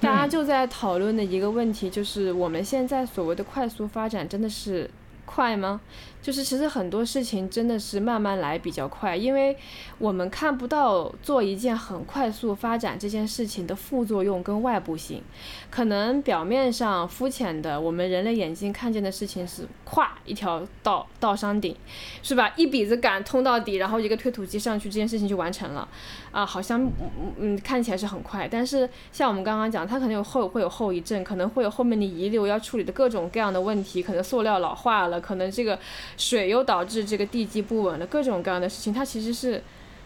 [0.01, 4.91] 大家就在讨论的一个问题，就是我们现在所谓的快速发展，真的是
[5.25, 5.81] 快吗？
[6.23, 9.57] 就是其实很多事情真的是慢慢来比较快，因为
[9.99, 15.21] 我们看不到做一件很快速发展这件事情的副作用跟外部性。
[15.69, 21.75] 可能表面上肤浅的，我们人类眼睛看见的事情是，咵一条道到山顶，
[22.23, 22.53] 是吧？
[22.55, 25.89] 一笔子杆通到底，然后一个推土机上去，这件事情就完成了。
[26.31, 35.77] 啊，好像嗯嗯看起来是很快，但是像我们刚刚讲，它可能有后会有后遗症，可能会有后面的遗留要处理的各种各样的问题，可能塑料老化了，可能这个。
[36.17, 39.63] 水又导致这个地基不稳了，各种各样的事情，它其实是，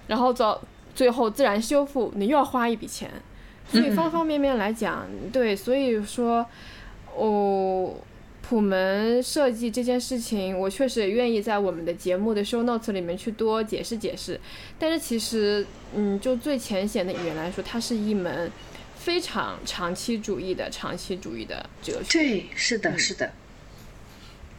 [0.06, 0.60] 然后到
[0.94, 3.10] 最后自然修复，你又要花一笔钱，
[3.70, 6.46] 所以方方面面来讲，对，所以说，
[7.14, 7.94] 哦，
[8.42, 14.40] 普门设计这件事情，我确实也愿意在我们的节目的 show notes 里面去多解释解释，
[14.78, 18.50] 但是其实，嗯，就最浅显的语言来说，它是一门
[18.94, 22.18] 非常长期主义的长期主义的哲学。
[22.18, 23.30] 对，是的，是的。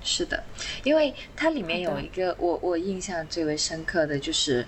[0.03, 0.43] 是的，
[0.83, 4.65] 因为它里面有一个我我印象最为深刻的就是，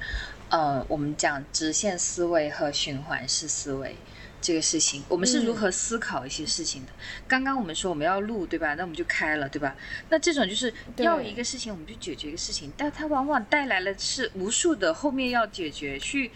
[0.49, 3.95] 呃，我们讲直线思维和循环式思维
[4.41, 6.91] 这个事情，我们是如何思考一些事情的。
[7.27, 8.73] 刚刚我们说我们要录，对吧？
[8.75, 9.75] 那我们就开了，对吧？
[10.09, 16.31] 那这种就是要一个事情，我们就解决一个事情，但它往往带来了是无数的后面要解决去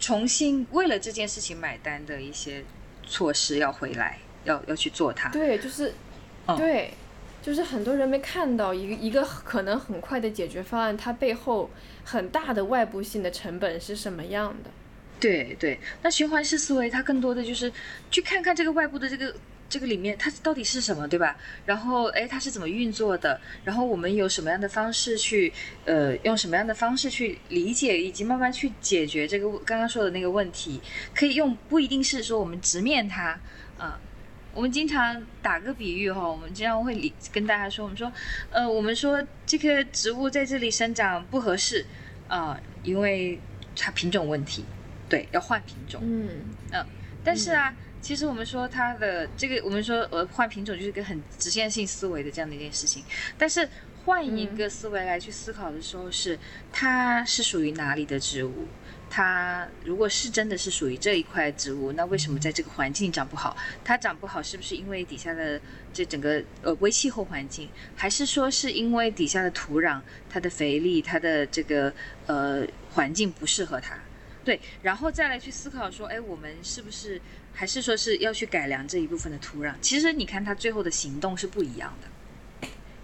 [0.00, 2.64] 重新为了这件事情买单的一些
[3.06, 5.28] 措施要回来，要要去做它。
[5.28, 5.94] 对，就是
[6.56, 6.92] 对。
[7.42, 11.68] 就是很多人没看到一个一个可能很快的解决方案，它背后
[12.04, 14.70] 很大的外部性的成本是什么样的？
[15.18, 17.70] 对对，那循环式思维它更多的就是
[18.10, 19.34] 去看看这个外部的这个
[19.68, 21.36] 这个里面它到底是什么，对吧？
[21.66, 23.40] 然后哎，它是怎么运作的？
[23.64, 25.52] 然后我们有什么样的方式去
[25.84, 30.80] 呃，用什么样的方式去理解以及慢慢去解决这个刚刚说的那个问题？
[31.14, 33.38] 可以用不一定是说我们直面它
[33.78, 33.98] 啊。
[34.54, 38.12] 我们经常打个比喻哈，我们经常会理跟大家说，我们说，
[38.50, 41.84] 呃，我们说这棵植物在这里生长不合适
[42.28, 43.40] 啊，因为
[43.74, 44.64] 它品种问题，
[45.08, 46.00] 对，要换品种。
[46.04, 46.28] 嗯
[46.70, 46.86] 嗯，
[47.24, 53.02] 但是啊，其实我们说它的这个，我们说呃换品种就是一个很直线性思维的这样的一件事情，
[53.38, 53.66] 但是
[54.04, 56.38] 换一个思维来去思考的时候，是
[56.70, 58.66] 它是属于哪里的植物？
[59.14, 63.54] 它如果是真的是属于这一块植物，那为什么在这个环境长不好？
[63.84, 65.60] 它长不好是不是因为底下的
[65.92, 70.00] 这整个呃微气候环境，还是说是因为底下的土壤、
[70.30, 71.92] 它的肥力、它的这个
[72.24, 73.94] 呃环境不适合它？
[74.46, 77.20] 对，然后再来去思考说，哎，我们是不是
[77.52, 79.74] 还是说是要去改良这一部分的土壤？
[79.82, 82.08] 其实你看它最后的行动是不一样的。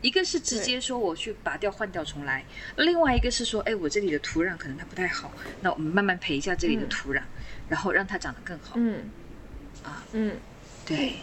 [0.00, 2.44] 一个是直接说我去拔掉换掉重来，
[2.76, 7.20] 另外一个是说，哎，我这里的土壤可能它不太好，那我们慢慢培一下这里的土壤，
[7.68, 8.74] 然后让它长得更好。
[8.76, 9.10] 嗯，
[9.82, 10.36] 啊，嗯，
[10.86, 11.14] 对。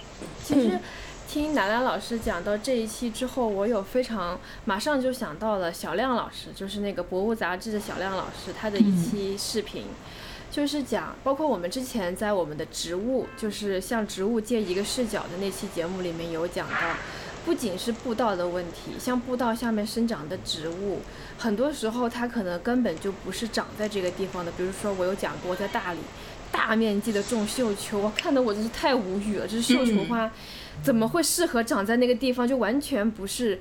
[0.43, 0.77] 其实
[1.27, 9.85] 听楠楠老师讲到这一期之后，我有非常马上就想到了小亮老师，就是那个《博物》杂志的小亮老师，他的一期视频，
[10.51, 16.75] 就是讲包括我们之前在我们的植物，就是向植物借一个视角的那期节目里面有讲到。
[17.45, 20.99] 不仅是步道的问题，像步道下面生长的植物，
[21.37, 24.51] 很多时候它可能根本就不是长在这个地方的。
[24.53, 25.99] 比如说，我有讲过在大理
[26.51, 29.47] 大面积的种绣球，我看得我真是太无语了。
[29.47, 30.31] 这是绣球花
[30.81, 32.47] 怎么会适合长在那个地方？
[32.47, 33.59] 就完全不是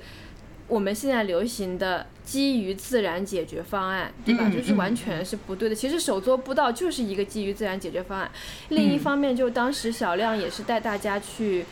[0.67, 4.49] 我们现在流行的基于自然解决方案，对吧？
[4.49, 5.75] 就是完全是不对的。
[5.75, 8.31] 其实手作步道就是一个基于自然解决方案。
[8.69, 11.65] 另一方面，就当时小亮也是带大家去。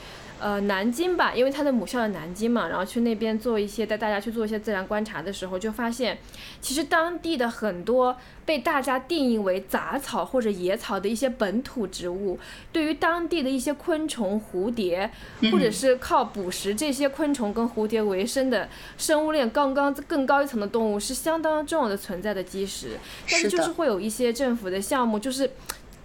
[0.43, 6.17] 呃，南京吧，因为他的母校在南京嘛，然后去那边做一些带大家去做一些自然观察的时候，就发现，
[6.59, 12.37] 其实当地的很多被大家定义为杂草或者野草的一些本土植物，
[12.73, 15.09] 对于当地的一些昆虫、蝴蝶，
[15.49, 18.67] 或者是靠捕食这些昆虫跟蝴蝶为生的
[18.97, 22.97] 生物链刚刚更高一层的动物，是相当重要的存在的基石。
[23.31, 25.51] 但是就是会有一些政府的项目，就是。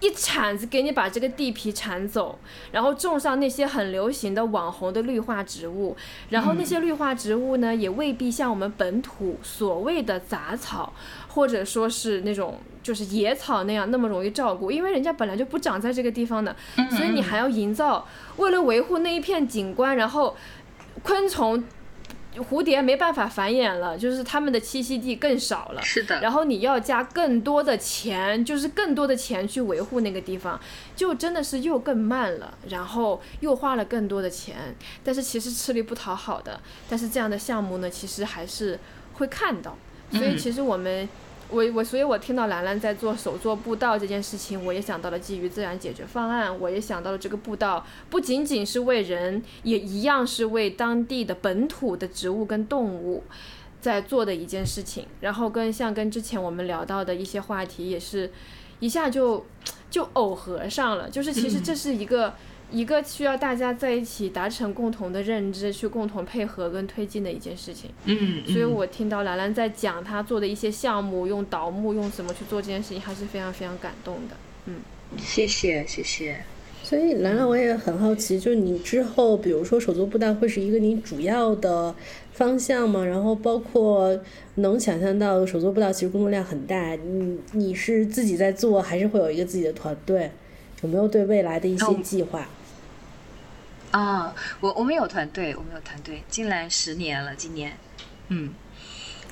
[0.01, 2.39] 一铲子给你把这个地皮铲走，
[2.71, 5.97] 然后种上那些很流行的网红的绿化植物，
[6.31, 10.93] 然后那些绿化植物呢，也未必像我们本土所谓的杂草，
[11.27, 16.55] 或者说是那种就是野草那样那么容易照顾，因为人家本来就不长在这个地方的，
[16.91, 20.37] 所以你还要营造，为了维护那一片景观，然后
[21.03, 21.65] 昆虫。
[22.37, 25.83] 蝴蝶没办法繁衍了，就是它们的栖息地更少了。
[25.83, 26.21] 是的。
[26.21, 30.61] 然后你要加更多的钱，就是更多的钱去维护那个地方，
[30.95, 34.77] 就真的是又更慢了，然后又花了更多的钱。
[35.03, 38.79] 但是其实吃力不讨好的，但是这样的项目呢，其实还是
[39.15, 39.77] 会看到。
[40.13, 41.09] 所以其实我们。
[41.51, 53.25] 我我，所以我听到兰兰在做手做步道这件事情，我也想到了基于自然解决方案，我也想到了这个步道不仅仅是为人，也一样是为当地的本土的植物跟动物
[53.81, 55.07] 在做的一件事情。
[55.21, 58.31] 然后跟像跟之前我们聊到的一些话题，也是
[58.81, 59.47] 一下就
[59.91, 62.35] 就耦合上了，就是其实这是一个。
[62.71, 67.91] 一个需要大家在一起达成共同的认知，去共同配合跟推进的一件事情。
[68.05, 74.37] 嗯，所以我听到兰兰在讲她做的一些项目，用倒木用什么去做这件事情，还是非常非常感动的。
[74.67, 74.77] 嗯，
[75.17, 76.45] 谢谢谢谢。
[76.83, 81.95] 所以兰兰，我也很好奇，就是你之后，比如说手作布袋会是一个你主要的
[82.33, 83.05] 方向吗？
[83.05, 84.19] 然后包括
[84.57, 90.31] 能想象到手作布袋其实工作量很大，你你是自己在做，还是会有一个自己的团队？
[90.83, 92.49] 有没有对未来的一些计划？
[93.99, 97.77] 啊，我我们有团队，我们有团队，进来十年了，今年，
[98.29, 98.55] 嗯，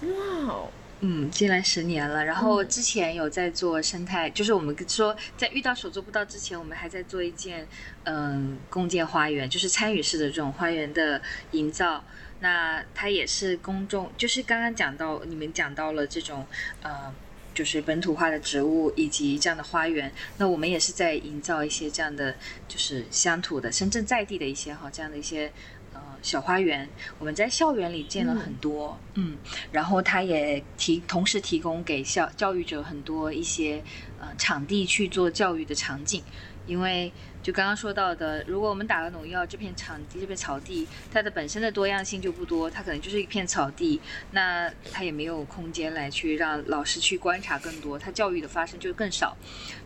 [0.03, 0.09] 哇
[0.53, 2.25] 哦，嗯，进来十年了。
[2.25, 7.65] 然后之前有在做生态，就是我们说在遇到手做不到之前，我们还在做一件，
[8.03, 12.03] 嗯，共建花园，就是参与式的这种花园的营造。
[12.41, 16.45] 那它也是公众，就是刚刚讲到你们讲到了这种，
[16.83, 17.15] 呃。
[17.57, 22.37] 就是本土化的植物以及这样的花园，那我们也是在营造一些这样的，
[22.69, 25.51] 就是乡土的、深圳在地的一些哈这样的一些
[25.95, 26.87] 呃小花园。
[27.19, 29.39] 我们在校园里建了很多，嗯，
[29.73, 33.83] 然后它也提同时提供给校教育者很多一些
[34.21, 36.23] 呃场地去做教育的场景，
[36.67, 37.11] 因为。
[37.47, 44.01] 就刚刚说到的，如果我们打了农药，这片场地、这片草地，它的本身的多样性就不多，它可能就是一片草地，
[44.33, 49.37] 那它也没有空间来去让老师去观察更多，它教育的发生就更少。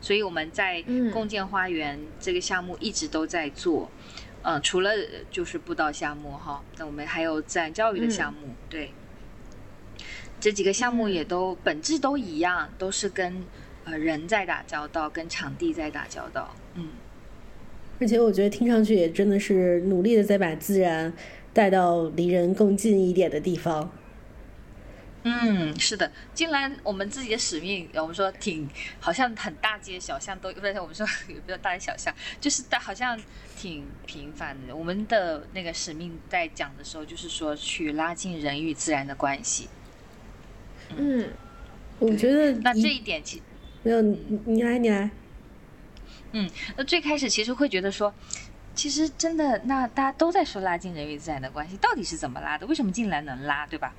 [0.01, 0.83] 所以我们在
[1.13, 3.91] 共建花园这个项目一直都在做，
[4.41, 4.93] 嗯，除了
[5.31, 8.95] 就是布道项目哈，那我们还有自然教育的项目，对，
[10.41, 13.45] 这几个项目也都本质都一样，都是跟
[13.85, 16.89] 呃人在打交道，跟场地在打交道，嗯。
[18.01, 21.13] 而且我觉得听上去也真的是努力的在把自然
[21.53, 23.93] 带到离人更近一点的地方。
[25.23, 28.67] 嗯，是的，竟然我们自己的使命，我们说挺
[28.99, 33.21] 好像很大街小巷都不是，我们说也不叫大街小巷，就是大好像
[33.55, 34.75] 挺平凡的。
[34.75, 39.69] 我们的那个使命在讲的时候，就是说去拉近人与自然的关系。
[40.97, 41.29] 嗯，
[41.99, 43.43] 我觉得那这一点其
[43.83, 45.11] 没有你你来你来。
[46.33, 48.15] 嗯，那最开始其实会觉得说，
[48.75, 52.67] 其实真的，那大家都在说拉近人与自然的关系，到底是怎么拉的？
[52.67, 53.95] 为什么进来能拉，对吧？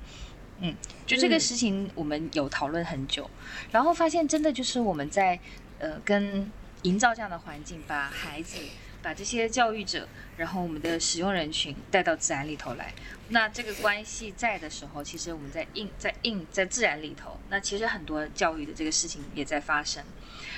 [0.60, 0.74] 嗯，
[1.06, 3.28] 就这个事情，我们有讨论很久，
[3.70, 5.38] 然后发现真的就是我们在
[5.78, 6.50] 呃跟
[6.82, 8.58] 营造这样的环境，把孩子、
[9.02, 12.92] 把这些教育者，然后我们的使用人群带到自然里头来。
[13.28, 20.02] 那这个关系在的时候，其实我们在应在应在自然里头，那其实很多教育的这个事情也在发生。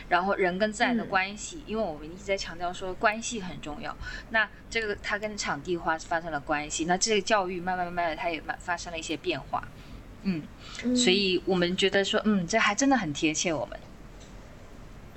[0.09, 3.97] 然后人跟自然的关系，因为我们一直在强调说关系很重要。
[4.31, 9.67] 那这个它跟场地化发生了关系，那这个教育慢慢慢慢的它也慢发生了一些变化。
[10.23, 10.43] 嗯，
[10.97, 13.79] 所以我们觉得说，嗯，这还真的很贴切我们。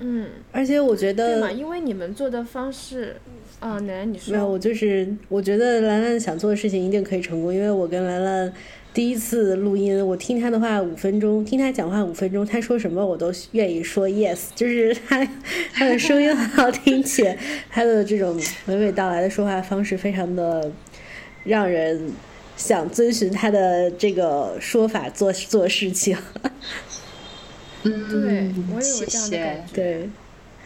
[0.00, 3.20] 嗯，而且我觉得，对嘛，因为你们做的方式，
[3.58, 8.52] 啊，奶奶你说，没有，我就是我觉得兰兰想做的事情一定可以成功，因为我跟兰兰
[8.94, 15.24] 第一次录音，我听他的话五分钟，听他讲话五分钟，他说什么我都愿意说 yes，就是他
[15.72, 17.38] 他的声音很好听，且
[17.70, 18.36] 他的这种
[18.66, 20.72] 娓娓道来的说话方式非常的
[21.44, 22.12] 让人
[22.56, 26.16] 想遵循他的这个说法做做事情。
[27.84, 29.72] 嗯，对我也有这样的感觉。
[29.72, 30.10] 对，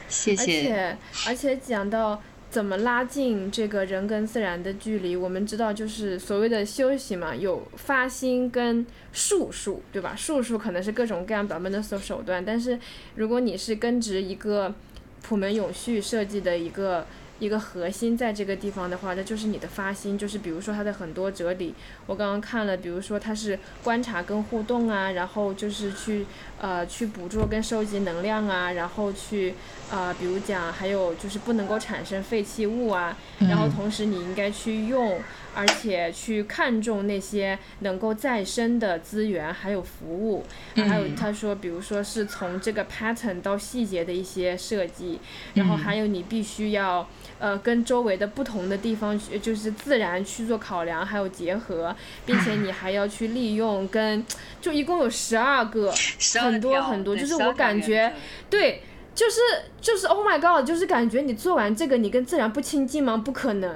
[0.09, 0.43] 谢谢。
[0.43, 0.97] 而且
[1.27, 2.23] 而且讲到
[2.53, 10.15] 怎么拉近这个人跟自然的距离，我们知道就是所谓的休息嘛，有发心跟术数，对吧？
[10.15, 12.79] 术数可能是各种各样表面的手手段，但是
[13.15, 14.75] 如果你是根植一个
[15.23, 17.07] 普门永续设计的一个。
[17.39, 21.75] 一个核心在这个地方的话，那就是你的发心，就是比如说它的很多哲理，
[22.07, 26.25] 我刚刚看了，比如说它是观察跟互动啊，然后就是去
[26.61, 29.55] 呃去捕捉跟收集能量啊，然后去
[29.91, 35.21] 呃比如讲还有就是不能够产生废弃物啊，然后同时你应该去用，
[35.55, 40.45] 而且去看重那些能够再生的资源还有服务，
[40.77, 45.19] 还有他说比如说是从这个 pattern 到细节的一些设计，
[45.55, 47.09] 然后还有你必须要。
[47.39, 51.93] 呃，跟周围的不同的地方去，就是自然去做考量，还有结合，
[52.25, 54.25] 并且你还要去利用，跟
[54.61, 55.93] 就一共有十二个，
[56.41, 58.15] 很多很多，就是我感觉，
[58.49, 59.41] 对，就是
[59.81, 63.17] 就是 Oh my God，就是感觉你做完这个，你跟自然不亲近吗？
[63.17, 63.75] 不可能。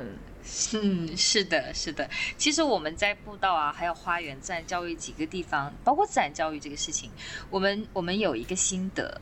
[0.75, 2.09] 嗯，是的，是的。
[2.37, 7.11] 其实我们在步道啊，还有花园自然教育几个地方，包括自然教育这个事情，
[7.51, 9.21] 我们我们有一个心得。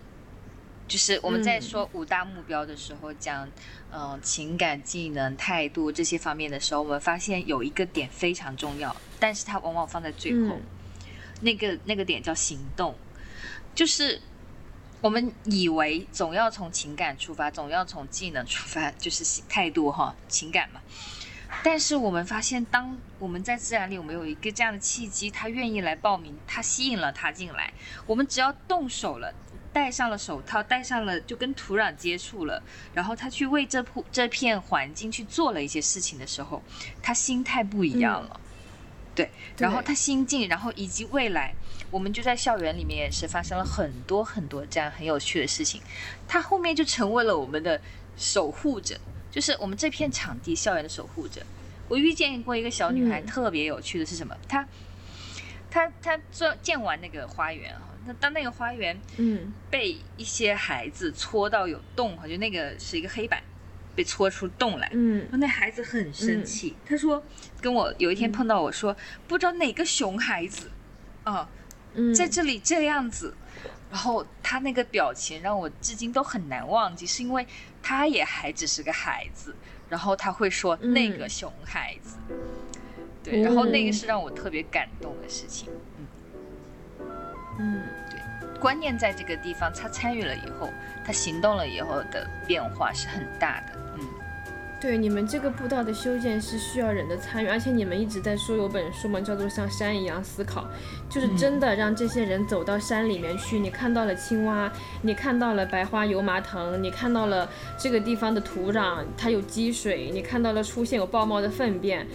[0.87, 3.49] 就是我们在说五大目标的时候，讲，
[3.91, 10.59] 嗯，情感、技能、态度这些方面的时候，我们发现有一个点非常重要，但是它往往放在最后。
[11.41, 12.95] 那个那个点叫行动，
[13.75, 14.21] 就是
[15.05, 20.81] 我们以为总要从情感出发，总要从技能出发，就是态度哈，情感嘛。
[21.63, 27.71] 但是我们发现，当我们在自然里，我们有一个这样的契机，他愿意来报名，他吸引了他进来，
[28.07, 29.35] 我们只要动手了。
[29.75, 32.63] 戴上了手套，戴上了就跟土壤接触了，
[32.95, 36.63] 然后他去为这铺这片环境去做了一些事情的时候，
[37.03, 38.41] 他心态不一样了，
[39.17, 41.55] 对，然后他心境，然后以及未来，
[41.91, 45.81] 我们就在校园里面也是发生了很多很多这样很有趣的事情，
[46.27, 47.81] 他后面就成为了我们的
[48.17, 48.99] 守护者，
[49.31, 51.43] 就是我们这片场地校园的守护者。
[51.89, 54.35] 我遇见过一个小女孩，特别有趣的是什么？
[54.49, 54.67] 她，
[55.71, 57.83] 她，她做建完那个花园啊。
[58.07, 63.43] 那当那个花园，嗯，被一些孩子戳到有洞，就那个是一个黑板，
[63.95, 67.23] 被戳出洞来，嗯，那孩子很生气，他说
[67.63, 68.95] 跟我有一天碰到我说，
[69.27, 70.71] 不知道哪个熊孩子，
[71.23, 71.49] 啊，
[72.15, 73.35] 在这里这样子，
[73.91, 77.47] 然后他那个表情让我至今都很难忘记，是因为
[77.83, 79.55] 他也还只是个孩子，
[79.89, 82.17] 然后他会说那个熊孩子，
[83.23, 85.69] 对，然后那个是让我特别感动的事情。
[85.99, 86.07] 嗯，
[87.59, 90.69] 嗯对，观念在这个地方，他参与了以后，
[91.07, 93.84] 他行动了以后的变化是很大的。
[94.75, 100.63] 嗯对，你们这个步道的修建是需要人的参与，而且你们一直在说有本书嘛，叫做《像山一样思考》，
[101.09, 104.71] 就是真的让这些人走到山里面去，你看到了青蛙，
[105.03, 107.49] 你看到了白花油麻藤，你看到了
[107.79, 112.07] 这个地方的土壤它有积水，你看到了出现有豹猫的粪便，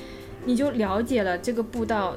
[0.46, 2.16] 你就了解了这个步道。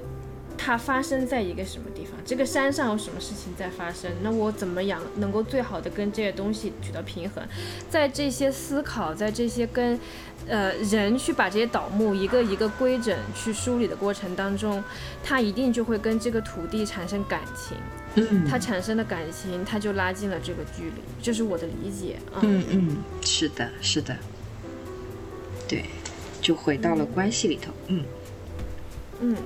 [0.65, 2.02] 它发生在一个什么地方？
[2.25, 4.11] 这个山上有什么事情在发生？
[4.23, 7.43] 那我怎么样能够最好的跟这些东西取得平衡？
[7.91, 9.99] 在这些思考，在这些跟，
[10.47, 14.83] 呃，人去把这些倒木一个一个规整去梳理的过程当中，
[15.25, 17.77] 他一定就会跟这个土地产生感情。
[18.15, 21.03] 嗯，他产生的感情，他就拉近了这个距离。
[21.21, 22.39] 这是我的理解啊。
[22.43, 24.17] 嗯嗯，是的，是的。
[25.67, 25.87] 对，
[26.41, 27.73] 就回到了关系里头。
[27.89, 28.05] 嗯
[29.21, 29.37] 嗯。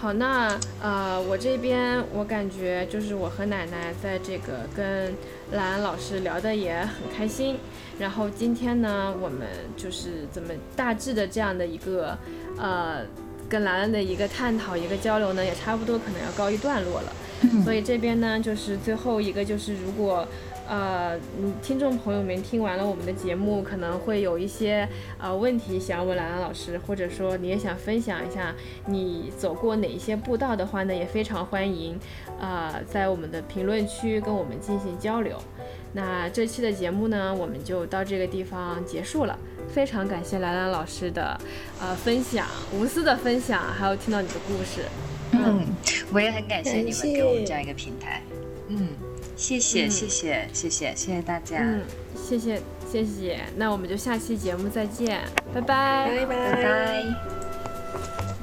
[0.00, 5.14] 好，那呃，我这边我感觉就是我和奶奶在这个跟
[5.52, 7.58] 兰兰老师聊的也很开心，
[7.98, 9.46] 然后今天呢，我们
[9.76, 12.16] 就是怎么大致的这样的一个
[12.58, 13.02] 呃
[13.46, 17.12] 跟兰兰的一个探讨一个交流呢，也差不多可能要告一段落了，
[17.62, 20.26] 所以这边呢就是最后一个就是如果。
[20.70, 21.18] 呃，
[21.60, 28.54] 听众朋友们听完了我们的节目，可能会有一些呃问题想要问兰兰老师，或者说你也想分享一下
[28.86, 31.98] 你走过哪一些步道的话呢，也非常欢迎，
[32.38, 35.36] 呃，在我们的评论区跟我们进行交流。
[35.92, 39.36] 那这期的节目呢，我们就到这个地方结束了，
[39.68, 41.36] 非常感谢兰兰老师的
[41.80, 44.82] 呃分享，无私的分享，还有听到你的故事。
[45.32, 45.66] 嗯，
[46.12, 48.22] 我也很感谢你们给我们这样一个平台。
[48.68, 49.09] 嗯。
[49.40, 51.56] 谢谢，谢谢，谢谢，谢谢大家。
[51.60, 51.82] 嗯，
[52.14, 52.60] 谢谢，
[52.92, 53.40] 谢谢。
[53.56, 55.18] 那我们就下期节目再见，
[55.54, 58.39] 拜拜，拜拜。